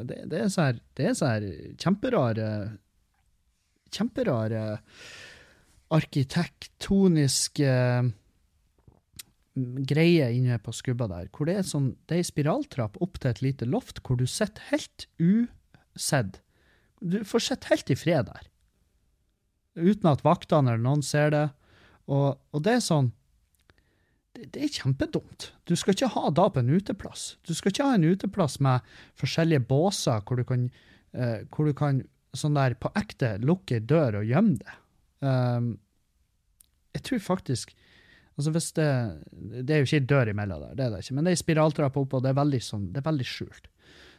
[0.08, 2.48] det, det er sånn her, det kjemperare
[3.92, 4.62] Kjemperare
[5.94, 7.68] arkitektoniske
[9.56, 13.20] greie greier inne på skubba der, hvor det er sånn, det er ei spiraltrapp opp
[13.20, 16.40] til et lite loft hvor du sitter helt usedd.
[17.00, 18.50] Du får sitte helt i fred der.
[19.76, 21.46] Uten at vaktene eller noen ser det.
[22.08, 23.12] Og, og det er sånn
[24.42, 25.50] det, er kjempedumt.
[25.68, 27.36] Du skal ikke ha da på en uteplass.
[27.46, 28.84] Du skal ikke ha en uteplass med
[29.20, 30.68] forskjellige båser hvor du kan,
[31.16, 32.04] uh, hvor du kan
[32.36, 34.78] sånn der på ekte lukke ei dør og gjemme det.
[35.24, 35.76] Um,
[36.96, 37.72] jeg tror faktisk
[38.36, 38.90] altså hvis det,
[39.64, 41.38] det er jo ikke ei dør imellom der, det er det ikke, men det er
[41.38, 43.70] ei spiraltrappe oppe, og det er veldig, sånn, det er veldig skjult.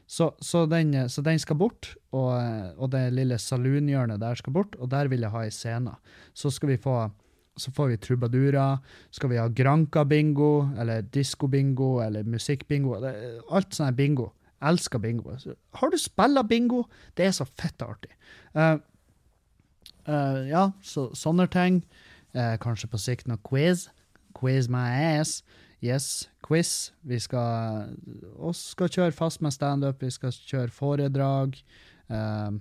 [0.08, 2.32] Så, så, den, så den skal bort, og,
[2.80, 5.94] og det lille saloonhjørnet der skal bort, og der vil jeg ha ei scene.
[6.32, 6.96] Så skal vi få
[7.58, 8.78] så får vi trubadurer,
[9.12, 12.98] skal vi ha Granca-bingo, eller disko-bingo, eller musikk-bingo,
[13.50, 14.32] alt sånn bingo.
[14.62, 15.36] Elsker bingo.
[15.78, 16.84] Har du spilla bingo?
[17.14, 18.10] Det er så fett artig.
[18.58, 18.80] Uh,
[20.10, 21.84] uh, ja, så sånne ting.
[22.34, 23.88] Uh, kanskje på sikt noe quiz.
[24.38, 24.88] Quiz my
[25.20, 25.44] ass.
[25.86, 26.92] Yes, quiz.
[27.06, 27.94] Vi skal,
[28.34, 31.60] og skal kjøre fast med standup, vi skal kjøre foredrag.
[32.10, 32.58] Uh,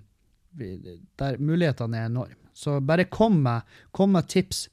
[0.57, 0.75] vi,
[1.17, 2.43] der, mulighetene er enorme.
[2.57, 4.67] Så bare kom med, kom med tips.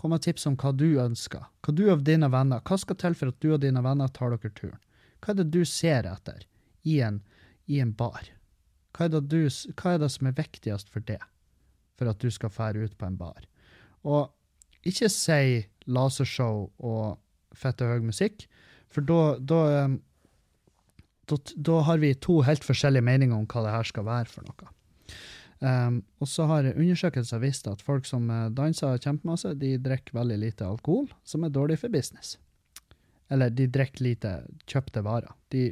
[0.00, 1.42] Kom med tips om hva du ønsker.
[1.60, 2.62] Hva du og dine venner.
[2.64, 4.80] Hva skal til for at du og dine venner tar dere turen?
[5.20, 6.46] Hva er det du ser etter
[6.88, 7.18] i en,
[7.68, 8.30] i en bar?
[8.96, 9.42] Hva er, du,
[9.76, 11.20] hva er det som er viktigst for det,
[12.00, 13.44] for at du skal fære ut på en bar?
[14.08, 14.32] Og
[14.88, 17.20] ikke si lasershow og
[17.52, 18.46] fette høy musikk,
[18.90, 19.60] for da, da,
[21.28, 24.48] da, da har vi to helt forskjellige meninger om hva det her skal være for
[24.48, 24.72] noe.
[25.60, 30.38] Um, og så har undersøkelser vist at folk som eh, danser kjempemasse, de drikker veldig
[30.40, 32.38] lite alkohol, som er dårlig for business.
[33.28, 34.30] Eller de drikker lite
[34.64, 35.34] kjøpte varer.
[35.52, 35.66] De,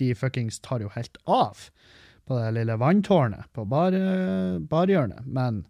[0.00, 1.60] de fuckings tar jo helt av
[2.24, 5.60] på det lille vanntårnet på bar, eh, barhjørnet, men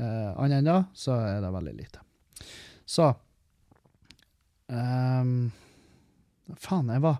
[0.00, 2.02] uh, annet enn da, så er det veldig lite.
[2.86, 3.12] Så
[4.72, 5.52] um,
[6.56, 7.16] Faen, jeg var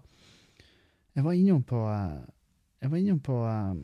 [1.16, 3.80] Jeg var innom på Jeg var innom på um,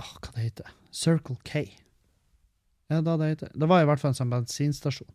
[0.00, 1.64] Åh, hva det heter Circle K.
[2.90, 3.50] Ja, da det heter.
[3.54, 5.10] Det var i hvert fall en sånn bensinstasjon.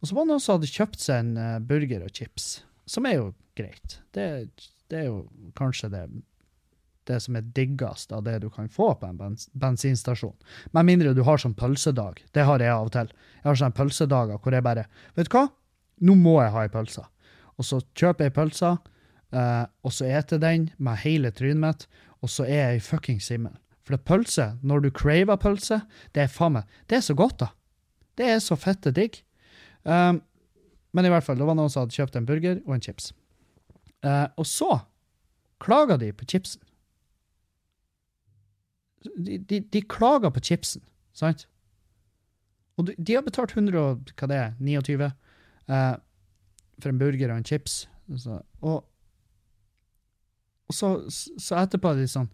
[0.00, 2.50] Og så var det noen som hadde kjøpt seg en eh, burger og chips,
[2.88, 3.98] som er jo greit.
[4.14, 4.26] Det,
[4.92, 5.24] det er jo
[5.58, 6.04] kanskje det,
[7.10, 10.36] det som er diggest av det du kan få på en bens bensinstasjon.
[10.76, 12.22] Med mindre du har sånn pølsedag.
[12.36, 13.10] Det har jeg av og til.
[13.40, 14.86] Jeg har sånne pølsedager hvor jeg bare
[15.18, 15.48] Vet du hva?
[16.06, 17.04] Nå må jeg ha ei pølse.
[17.60, 18.70] og så kjøper jeg pølsa,
[19.36, 21.82] eh, og så eter den med hele trynet mitt,
[22.24, 23.52] og så er jeg i fuckings himmel.
[23.84, 25.80] For det pølse, når du craver pølse,
[26.14, 27.50] det er faen meg Det er så godt, da.
[28.18, 29.22] Det er så fette digg.
[29.82, 30.20] Um,
[30.92, 33.12] men i hvert fall, det var noen som hadde kjøpt en burger og en chips.
[34.04, 34.70] Uh, og så
[35.60, 36.60] klaga de på chipsen.
[39.16, 40.82] De, de, de klaga på chipsen,
[41.16, 41.46] sant?
[42.76, 45.96] Og de, de har betalt 100 og, hva det er, 29 uh,
[46.80, 47.82] for en burger og en chips.
[48.10, 48.84] Altså, og
[50.70, 52.28] og så, så etterpå er de sånn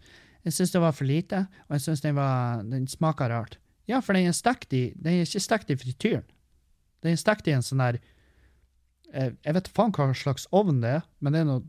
[0.47, 3.57] Jeg syns det var for lite, og jeg syns den, var- den smaka rart.
[3.87, 6.23] Ja, for den er stekt i Den er ikke stekt i frityren.
[7.03, 7.97] Den er stekt i en sånn der
[9.13, 11.63] eh, Jeg vet faen hva slags ovn det er, men det er noe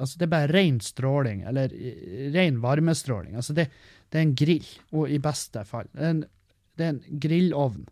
[0.00, 3.34] Altså, det er bare ren stråling, eller eh, ren varmestråling.
[3.36, 3.66] Altså, det,
[4.08, 5.90] det er en grill, og i beste fall.
[5.92, 6.22] Det er en,
[6.80, 7.82] det er en grillovn,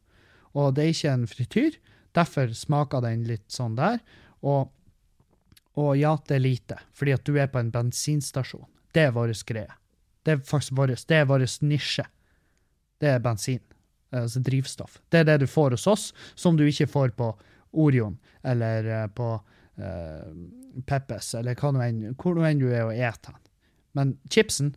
[0.56, 1.76] og det er ikke en frityr.
[2.16, 4.00] Derfor smaker den litt sånn der.
[4.40, 4.70] Og,
[5.76, 8.64] og ja, det er lite, fordi at du er på en bensinstasjon.
[8.96, 9.76] Det er vår greie.
[10.28, 12.04] Det er faktisk vår, det er vår nisje.
[13.00, 13.62] Det er bensin,
[14.12, 14.98] altså drivstoff.
[15.08, 17.30] Det er det du får hos oss, som du ikke får på
[17.80, 19.28] Orion eller eh, på
[19.80, 20.28] uh,
[20.88, 23.42] Peppes, eller hva nå enn, hvor nå enn du er og eter den.
[23.96, 24.74] Men chipsen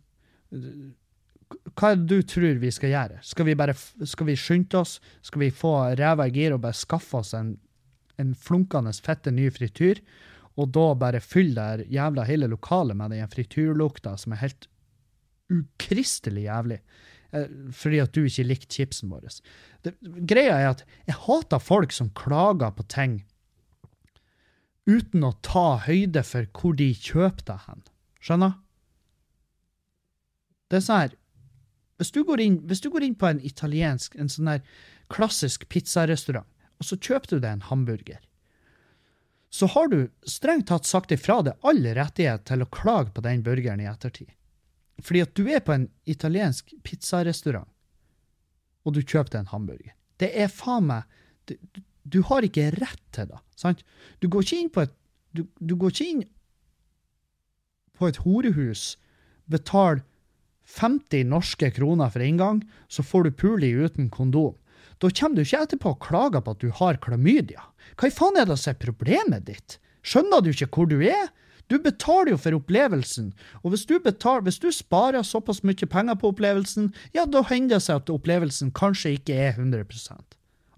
[1.76, 3.20] Hva er det du tror vi skal gjøre?
[3.28, 4.96] Skal vi bare skal vi skynde oss?
[5.20, 7.58] Skal vi få ræva i gir og bare skaffe oss en,
[8.16, 10.00] en flunkende fette ny frityr?
[10.56, 14.68] Og da bare fylle det jævla hele lokalet med den frityrlukta som er helt
[15.52, 16.80] ukristelig jævlig.
[17.32, 19.28] eh, Fordi at du ikke likte chipsen vår.
[19.82, 19.94] Det,
[20.28, 23.22] greia er at jeg hater folk som klager på ting
[24.86, 27.82] uten å ta høyde for hvor de kjøper det hen.
[28.22, 28.58] Skjønner?
[30.70, 31.18] Det er sånn her
[32.02, 34.62] hvis du, inn, hvis du går inn på en italiensk, en sånn her
[35.12, 36.48] klassisk pizzarestaurant,
[36.80, 38.18] og så kjøper du deg en hamburger,
[39.52, 43.44] så har du strengt tatt sagt ifra deg all rettighet til å klage på den
[43.46, 44.32] burgeren i ettertid.
[45.00, 47.68] Fordi at du er på en italiensk pizzarestaurant,
[48.84, 49.94] og du kjøper deg en hamburger.
[50.20, 51.02] Det er faen meg
[51.48, 51.54] du,
[52.04, 53.38] du- har ikke rett til det.
[53.56, 53.82] sant?
[54.20, 54.92] Du går ikke inn på et
[55.32, 56.24] du, du går ikke inn
[57.96, 58.96] på et horehus,
[59.48, 60.02] betaler
[60.78, 64.54] 50 norske kroner for inngang, så får du puli uten kondom.
[65.02, 67.64] Da kommer du ikke etterpå og klager på at du har klamydia.
[67.98, 69.78] Hva i faen er det som er problemet ditt?
[70.06, 71.30] Skjønner du ikke hvor du er?
[71.72, 73.30] Du betaler jo for opplevelsen,
[73.62, 77.78] og hvis du, betaler, hvis du sparer såpass mye penger på opplevelsen, ja, da hender
[77.78, 79.86] det seg at opplevelsen kanskje ikke er 100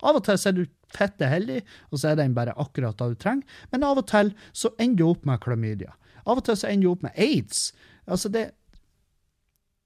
[0.04, 0.64] Av og til er du
[0.94, 4.30] fette heldig, og så er den bare akkurat det du trenger, men av og til
[4.54, 5.96] så ender du opp med klamydia.
[6.22, 7.72] Av og til så ender du opp med aids.
[8.06, 8.52] Altså, det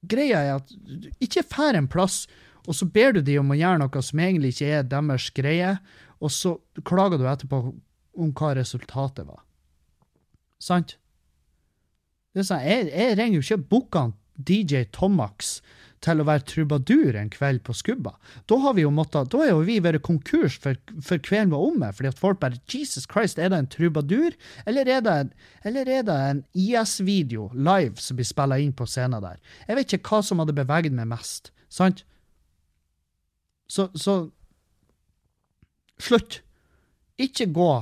[0.08, 2.26] Greia er at du ikke får en plass,
[2.68, 5.74] og så ber du de om å gjøre noe som egentlig ikke er deres greie,
[6.20, 7.64] og så klager du etterpå
[8.18, 9.40] om hva resultatet var.
[10.62, 10.96] Sant?
[12.38, 15.58] Sånn, jeg, jeg ringer jo ikke booka DJ Tomax
[16.04, 18.12] til å være trubadur en kveld på Skubba.
[18.50, 21.64] Da har vi jo måttet, da er jo vi vært konkurs for, for kvelden var
[21.66, 24.36] omme, fordi at folk bare Jesus Christ, er det en trubadur,
[24.68, 25.16] eller er det,
[25.66, 29.42] eller er det en IS-video live som blir spilla inn på scenen der?
[29.66, 32.04] Jeg vet ikke hva som hadde beveget meg mest, sant?
[33.68, 34.20] Så, så
[35.98, 36.42] Slutt.
[37.18, 37.72] Ikke gå.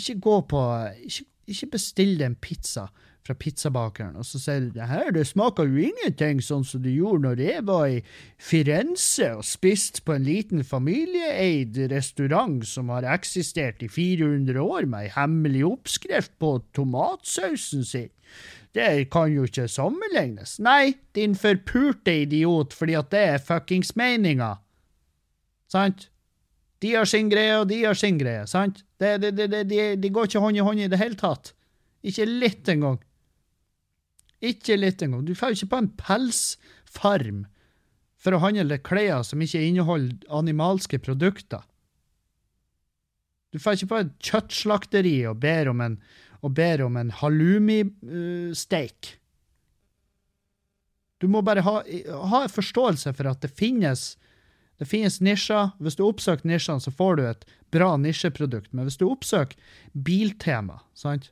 [0.00, 0.60] Ikke gå på
[1.04, 2.88] Ikke, ikke bestill deg en pizza
[3.26, 6.94] fra pizzabakeren, og så sier du det her det smaker jo ingenting sånn som det
[6.94, 8.00] gjorde når jeg var i
[8.38, 15.08] Firenze og spiste på en liten familieeid restaurant som har eksistert i 400 år med
[15.08, 18.12] ei hemmelig oppskrift på tomatsausen sin.
[18.76, 20.58] Det kan jo ikke sammenlignes.
[20.60, 24.58] Nei, din forpurte idiot, fordi at det er fuckings meninga.
[25.72, 26.10] Sant?
[26.84, 28.82] De har sin greie, og de har sin greie, sant?
[29.00, 31.54] De, de, de, de går ikke hånd i hånd i det hele tatt.
[32.06, 32.98] Ikke litt engang.
[34.44, 35.24] Ikke litt engang.
[35.26, 37.46] Du får jo ikke på en pelsfarm
[38.20, 41.62] for å handle klær som ikke inneholder animalske produkter.
[43.54, 45.94] Du får ikke på et kjøttslakteri og ber om en,
[46.44, 49.00] en halloumi-steik.
[51.18, 51.82] du må bare ha,
[52.30, 54.18] ha forståelse for at det finnes
[54.80, 55.72] det finnes nisjer.
[55.80, 58.72] Hvis du oppsøker nisjene, så får du et bra nisjeprodukt.
[58.72, 59.56] Men hvis du oppsøker
[59.92, 61.30] biltema, sant?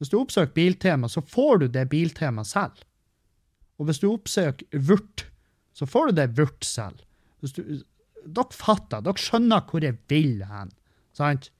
[0.00, 2.84] Hvis du oppsøker biltema, så får du det biltemaet selv.
[3.78, 5.26] Og hvis du oppsøker vurt,
[5.74, 7.02] så får du det vurt selv.
[7.44, 7.62] Du,
[8.24, 10.70] dere fatter, dere skjønner hvor jeg vil hen,
[11.16, 11.50] sant?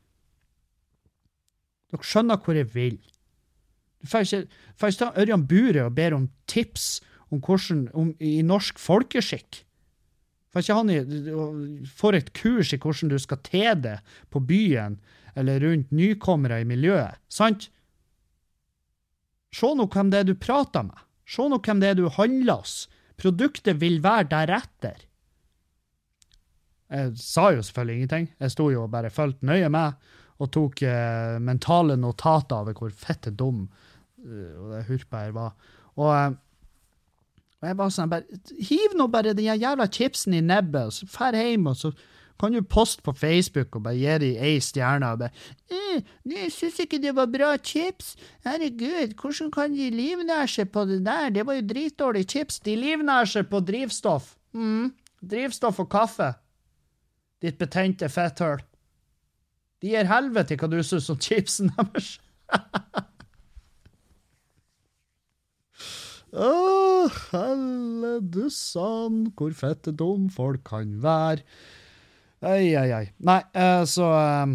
[1.92, 2.96] Dere skjønner hvor jeg vil.
[4.00, 6.98] Du får ikke, får ikke ta Ørjan Bure og ber om tips
[7.32, 9.62] om hvordan, om, i norsk folkeskikk.
[10.54, 10.90] Han
[11.98, 15.00] får et kurs i hvordan du skal te deg på byen,
[15.34, 17.18] eller rundt nykommere i miljøet.
[17.28, 17.68] Sant?
[19.54, 21.00] Se nå hvem det er du prater med.
[21.26, 22.84] Se nå hvem det er du handler hos.
[23.18, 25.02] Produktet vil være deretter.
[26.94, 28.28] Jeg sa jo selvfølgelig ingenting.
[28.38, 29.98] Jeg sto jo og bare fulgte nøye med
[30.42, 35.52] og tok eh, mentale notater over hvor fette dum uh, og det hurpa her var.
[35.94, 36.34] Og, eh,
[37.64, 41.08] og jeg bare sånn bare, Hiv nå bare den jævla chipsen i nebbet, og så
[41.08, 41.92] drar hjem, og så
[42.40, 45.12] kan du poste på Facebook og bare gi dem ei stjerne.
[45.12, 45.30] og bare,
[45.70, 48.16] eh, 'Jeg syns ikke det var bra chips.
[48.44, 51.30] Herregud, hvordan kan de livnære seg på det der?
[51.30, 52.58] Det var jo dritdårlige chips.
[52.58, 54.36] De livnærer seg på drivstoff.
[54.52, 54.92] Mm.
[55.22, 56.34] Drivstoff og kaffe.
[57.40, 58.60] Ditt betente fetthull.
[59.82, 62.20] De gir helvete hva du syns om chipsen deres.
[66.34, 71.44] Å, helledussan, hvor fette dum folk kan være.
[72.44, 73.06] Ei, ei, ei.
[73.24, 74.54] Nei, eh, så eh,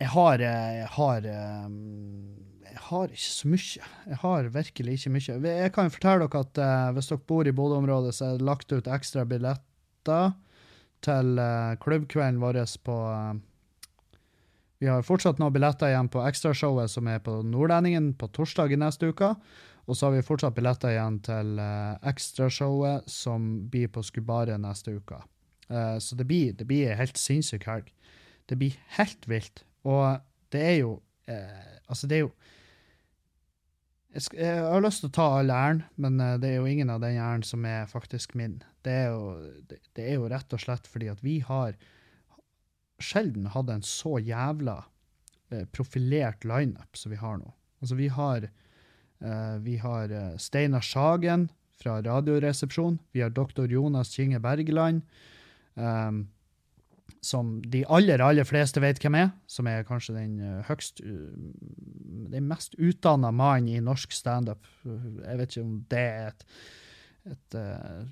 [0.00, 3.90] Jeg har eh, Jeg har Jeg har ikke så mye.
[4.08, 5.36] Jeg har virkelig ikke mye.
[5.60, 6.54] Jeg kan fortelle dere at
[6.96, 10.32] hvis dere bor i Bodø-området, så er det lagt ut ekstra billetter
[11.04, 11.26] til
[11.84, 12.96] klubbkvelden vår på
[14.80, 18.80] Vi har fortsatt noen billetter igjen på ekstrashowet som er på Nordlendingen på torsdag i
[18.80, 19.36] neste uke.
[19.84, 24.96] Og så har vi fortsatt billetter igjen til uh, ekstrashowet som blir på Skubaret neste
[24.96, 25.20] uke.
[25.68, 27.90] Uh, så det blir, det blir ei helt sinnssyk helg.
[28.48, 29.64] Det blir helt vilt.
[29.84, 30.20] Og
[30.54, 32.30] det er jo uh, Altså, det er jo
[34.14, 36.70] jeg, skal, jeg har lyst til å ta all æren, men eh, det er jo
[36.70, 38.60] ingen av den æren som er faktisk min.
[38.86, 39.32] Det er jo,
[39.70, 41.74] det, det er jo rett og slett fordi at vi har
[43.02, 44.76] sjelden hatt en så jævla
[45.50, 47.50] eh, profilert lineup som vi har nå.
[47.82, 48.52] Altså, vi har eh,
[49.64, 51.48] vi har eh, Steinar Sagen
[51.80, 52.98] fra Radioresepsjon.
[53.12, 55.02] Vi har doktor Jonas Kinge Bergeland,
[55.74, 56.28] um,
[57.20, 59.30] som de aller, aller fleste vet hvem er.
[59.46, 61.00] Som er kanskje den eh, høgst
[62.34, 64.66] Den mest utdanna mannen i norsk standup.
[64.84, 66.46] Jeg vet ikke om det er et,
[67.32, 68.04] et eh,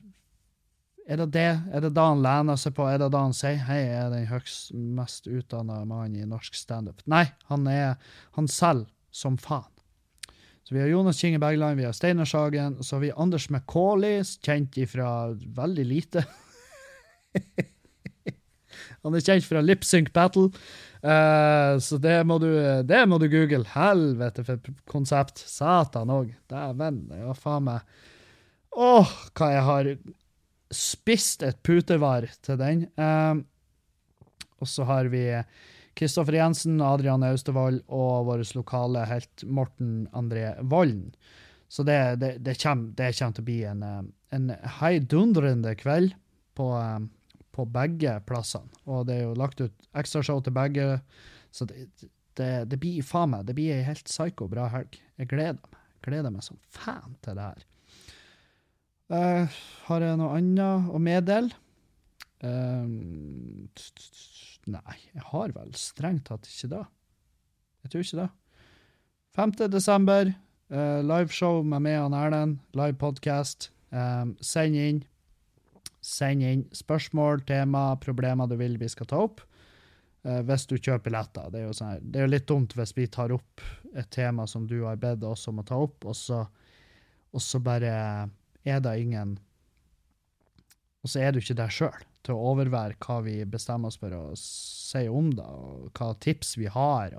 [1.13, 1.51] er det det?
[1.75, 2.87] Er det da han lener seg på?
[2.87, 6.55] Er det da han sier hei, jeg er den høgst, mest utdanna mannen i norsk
[6.57, 7.03] standup?
[7.11, 7.97] Nei, han er
[8.39, 9.69] han selv som faen.
[10.63, 13.49] Så vi har Jonas Kinge Bergland, vi har Steinar Sagen, og så har vi Anders
[13.51, 16.23] McCauley, kjent ifra veldig lite.
[19.03, 20.53] Han er kjent fra Lip Sync Battle,
[21.03, 22.51] uh, så det må, du,
[22.87, 23.67] det må du google.
[23.75, 25.43] Helvete for konsept.
[25.51, 26.31] Satan òg.
[26.51, 27.81] Dæven, var faen meg
[28.73, 29.89] Åh, hva jeg har
[30.73, 32.87] spist et putevar til den.
[32.97, 33.43] Uh,
[34.63, 35.27] og så har vi
[35.99, 41.11] Kristoffer Jensen, Adrian Austevoll og vår lokale helt Morten André Volden.
[41.73, 44.01] Så det, det, det, kommer, det kommer til å bli en, eh,
[44.37, 46.13] en heidundrende kveld
[46.59, 46.99] på, eh,
[47.53, 48.69] på begge plassene.
[48.85, 50.89] Og det er jo lagt ut ekstrashow til begge,
[51.53, 54.97] så det, det, blir faen meg det blir ei helt psyko bra helg.
[55.21, 55.81] Jeg gleder meg.
[56.03, 57.67] Gleder meg som fan til det her.
[59.13, 61.53] Uh, har jeg noe annet å meddele?
[62.43, 63.69] Um,
[64.67, 66.83] nei, jeg har vel strengt tatt ikke det.
[67.85, 68.31] Jeg tror ikke det.
[69.39, 69.55] 5.
[69.71, 70.33] desember,
[70.75, 72.59] uh, liveshow med meg og Erlend.
[72.75, 73.71] Live podcast.
[73.95, 75.01] Um, send inn.
[76.03, 79.45] Send inn spørsmål, tema, problemer du vil vi skal ta opp.
[80.27, 81.47] Uh, hvis du kjøper billetter.
[81.55, 83.63] Det er, jo sånn det er jo litt dumt hvis vi tar opp
[83.95, 86.43] et tema som du har bedt oss om å ta opp, og så,
[87.31, 87.95] og så bare
[88.63, 89.37] er det ingen
[91.03, 94.15] Og så er du ikke der sjøl til å overvære hva vi bestemmer oss for
[94.15, 97.17] å si om det, og hva tips vi har.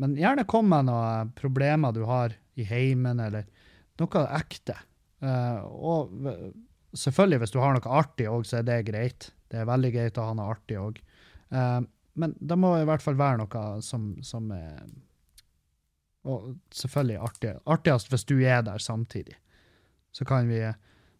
[0.00, 3.48] Men gjerne kom med noen problemer du har i heimen, eller
[4.00, 4.76] noe ekte.
[5.20, 6.12] Eh, og
[6.96, 9.30] selvfølgelig, hvis du har noe artig òg, så er det greit.
[9.50, 11.00] Det er veldig greit å ha noe artig òg.
[12.14, 14.82] men det må i hvert fall være noe som, som er
[16.28, 17.54] Og selvfølgelig artig.
[17.66, 19.36] artigst hvis du er der samtidig.
[20.12, 20.60] Så kan vi,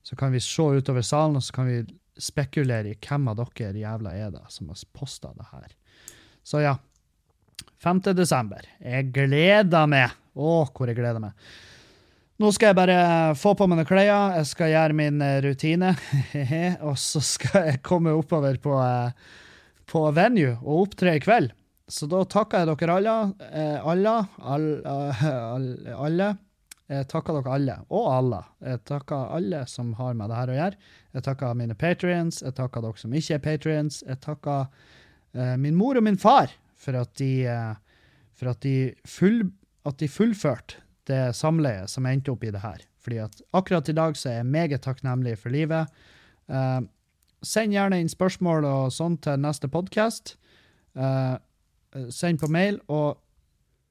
[0.02, 1.78] så kan vi se utover salen, og så kan vi
[2.18, 5.74] spekulere i hvem av dere jævla er det som har posta det her.
[6.42, 6.76] Så ja.
[7.80, 8.00] 5.
[8.16, 8.64] desember.
[8.80, 10.16] Jeg gleder meg.
[10.36, 11.36] Å, hvor jeg gleder meg.
[12.40, 13.00] Nå skal jeg bare
[13.36, 14.08] få på meg noen klær,
[14.38, 15.90] jeg skal gjøre min eh, rutine,
[16.88, 19.12] og så skal jeg komme oppover på, eh,
[19.84, 21.52] på venue og opptre i kveld.
[21.90, 23.16] Så da takker jeg dere alle,
[23.50, 26.30] eh, alle, alle, alle.
[26.90, 28.40] Jeg takker dere alle, og alle.
[28.66, 30.88] Jeg takker alle som har med det her å gjøre.
[31.14, 34.00] Jeg takker mine patrients, jeg takker dere som ikke er patrients.
[34.08, 38.90] Jeg takker uh, min mor og min far for at de, uh, for at de,
[39.06, 39.44] full,
[39.86, 42.82] at de fullførte det samleiet som endte opp i det her.
[43.00, 45.94] Fordi at akkurat i dag så er jeg meget takknemlig for livet.
[46.50, 46.82] Uh,
[47.46, 50.36] send gjerne inn spørsmål og sånt til neste podkast.
[52.10, 53.16] send på mail, og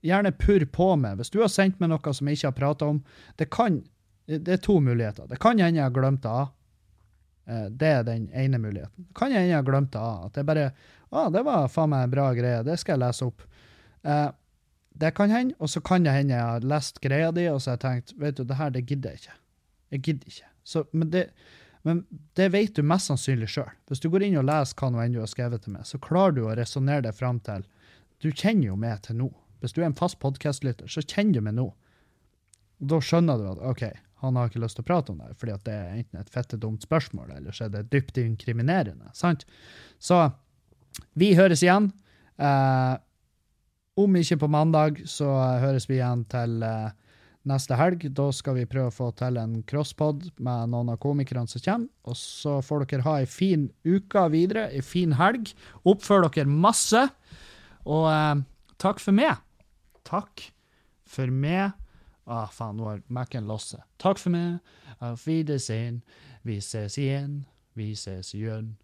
[0.06, 1.18] gjerne purr på meg.
[1.20, 3.02] Hvis du har sendt meg noe som jeg ikke har prata om,
[3.38, 3.84] det kan
[4.30, 5.26] Det er to muligheter.
[5.28, 6.52] Det kan hende jeg har glemt det av.
[7.50, 9.08] Eh, Det er den ene muligheten.
[9.08, 10.26] Det kan hende jeg har glemt det av.
[10.28, 10.72] At det bare
[11.10, 12.62] Å, det var faen meg en bra greie.
[12.64, 13.42] Det skal jeg lese opp.
[14.04, 14.30] Eh,
[14.94, 15.56] det kan hende.
[15.60, 18.14] Og så kan det hende jeg har lest greia di, og så har jeg tenkt
[18.22, 19.38] vet du, det her det gidder jeg ikke.
[19.90, 20.50] Jeg gidder ikke.
[20.64, 21.24] Så, men, det,
[21.84, 22.06] men
[22.38, 23.74] det vet du mest sannsynlig sjøl.
[23.90, 25.98] Hvis du går inn og leser hva nå enn du har skrevet til meg, så
[25.98, 27.66] klarer du å resonnere deg fram til
[28.22, 29.32] Du kjenner jo meg til nå.
[29.60, 31.68] Hvis du er en fast podkastlytter, så kjenner du meg nå.
[32.80, 33.84] Da skjønner du at OK,
[34.24, 36.60] han har ikke lyst til å prate om det, fordi det er enten et fette
[36.60, 39.12] dumt spørsmål, eller så er det dypt inkriminerende.
[39.16, 39.46] sant?
[40.00, 40.30] Så
[41.20, 41.92] vi høres igjen.
[42.40, 42.96] Eh,
[44.00, 45.28] om ikke på mandag, så
[45.60, 46.92] høres vi igjen til eh,
[47.48, 48.06] neste helg.
[48.16, 51.92] Da skal vi prøve å få til en crosspod med noen av komikerne som kommer.
[52.08, 55.52] Og så får dere ha ei en fin uke videre, ei en fin helg.
[55.88, 57.06] Oppfør dere masse.
[57.88, 58.44] Og eh,
[58.80, 59.40] takk for meg.
[60.10, 60.50] Takk
[61.06, 61.78] for meg.
[62.30, 63.82] Ah, faen, nå har Mac-en losset.
[64.02, 64.60] Takk for meg.
[65.02, 66.02] Auf Wiedersehen.
[66.46, 67.44] Vi ses igjen.
[67.78, 68.76] Vi ses igjen.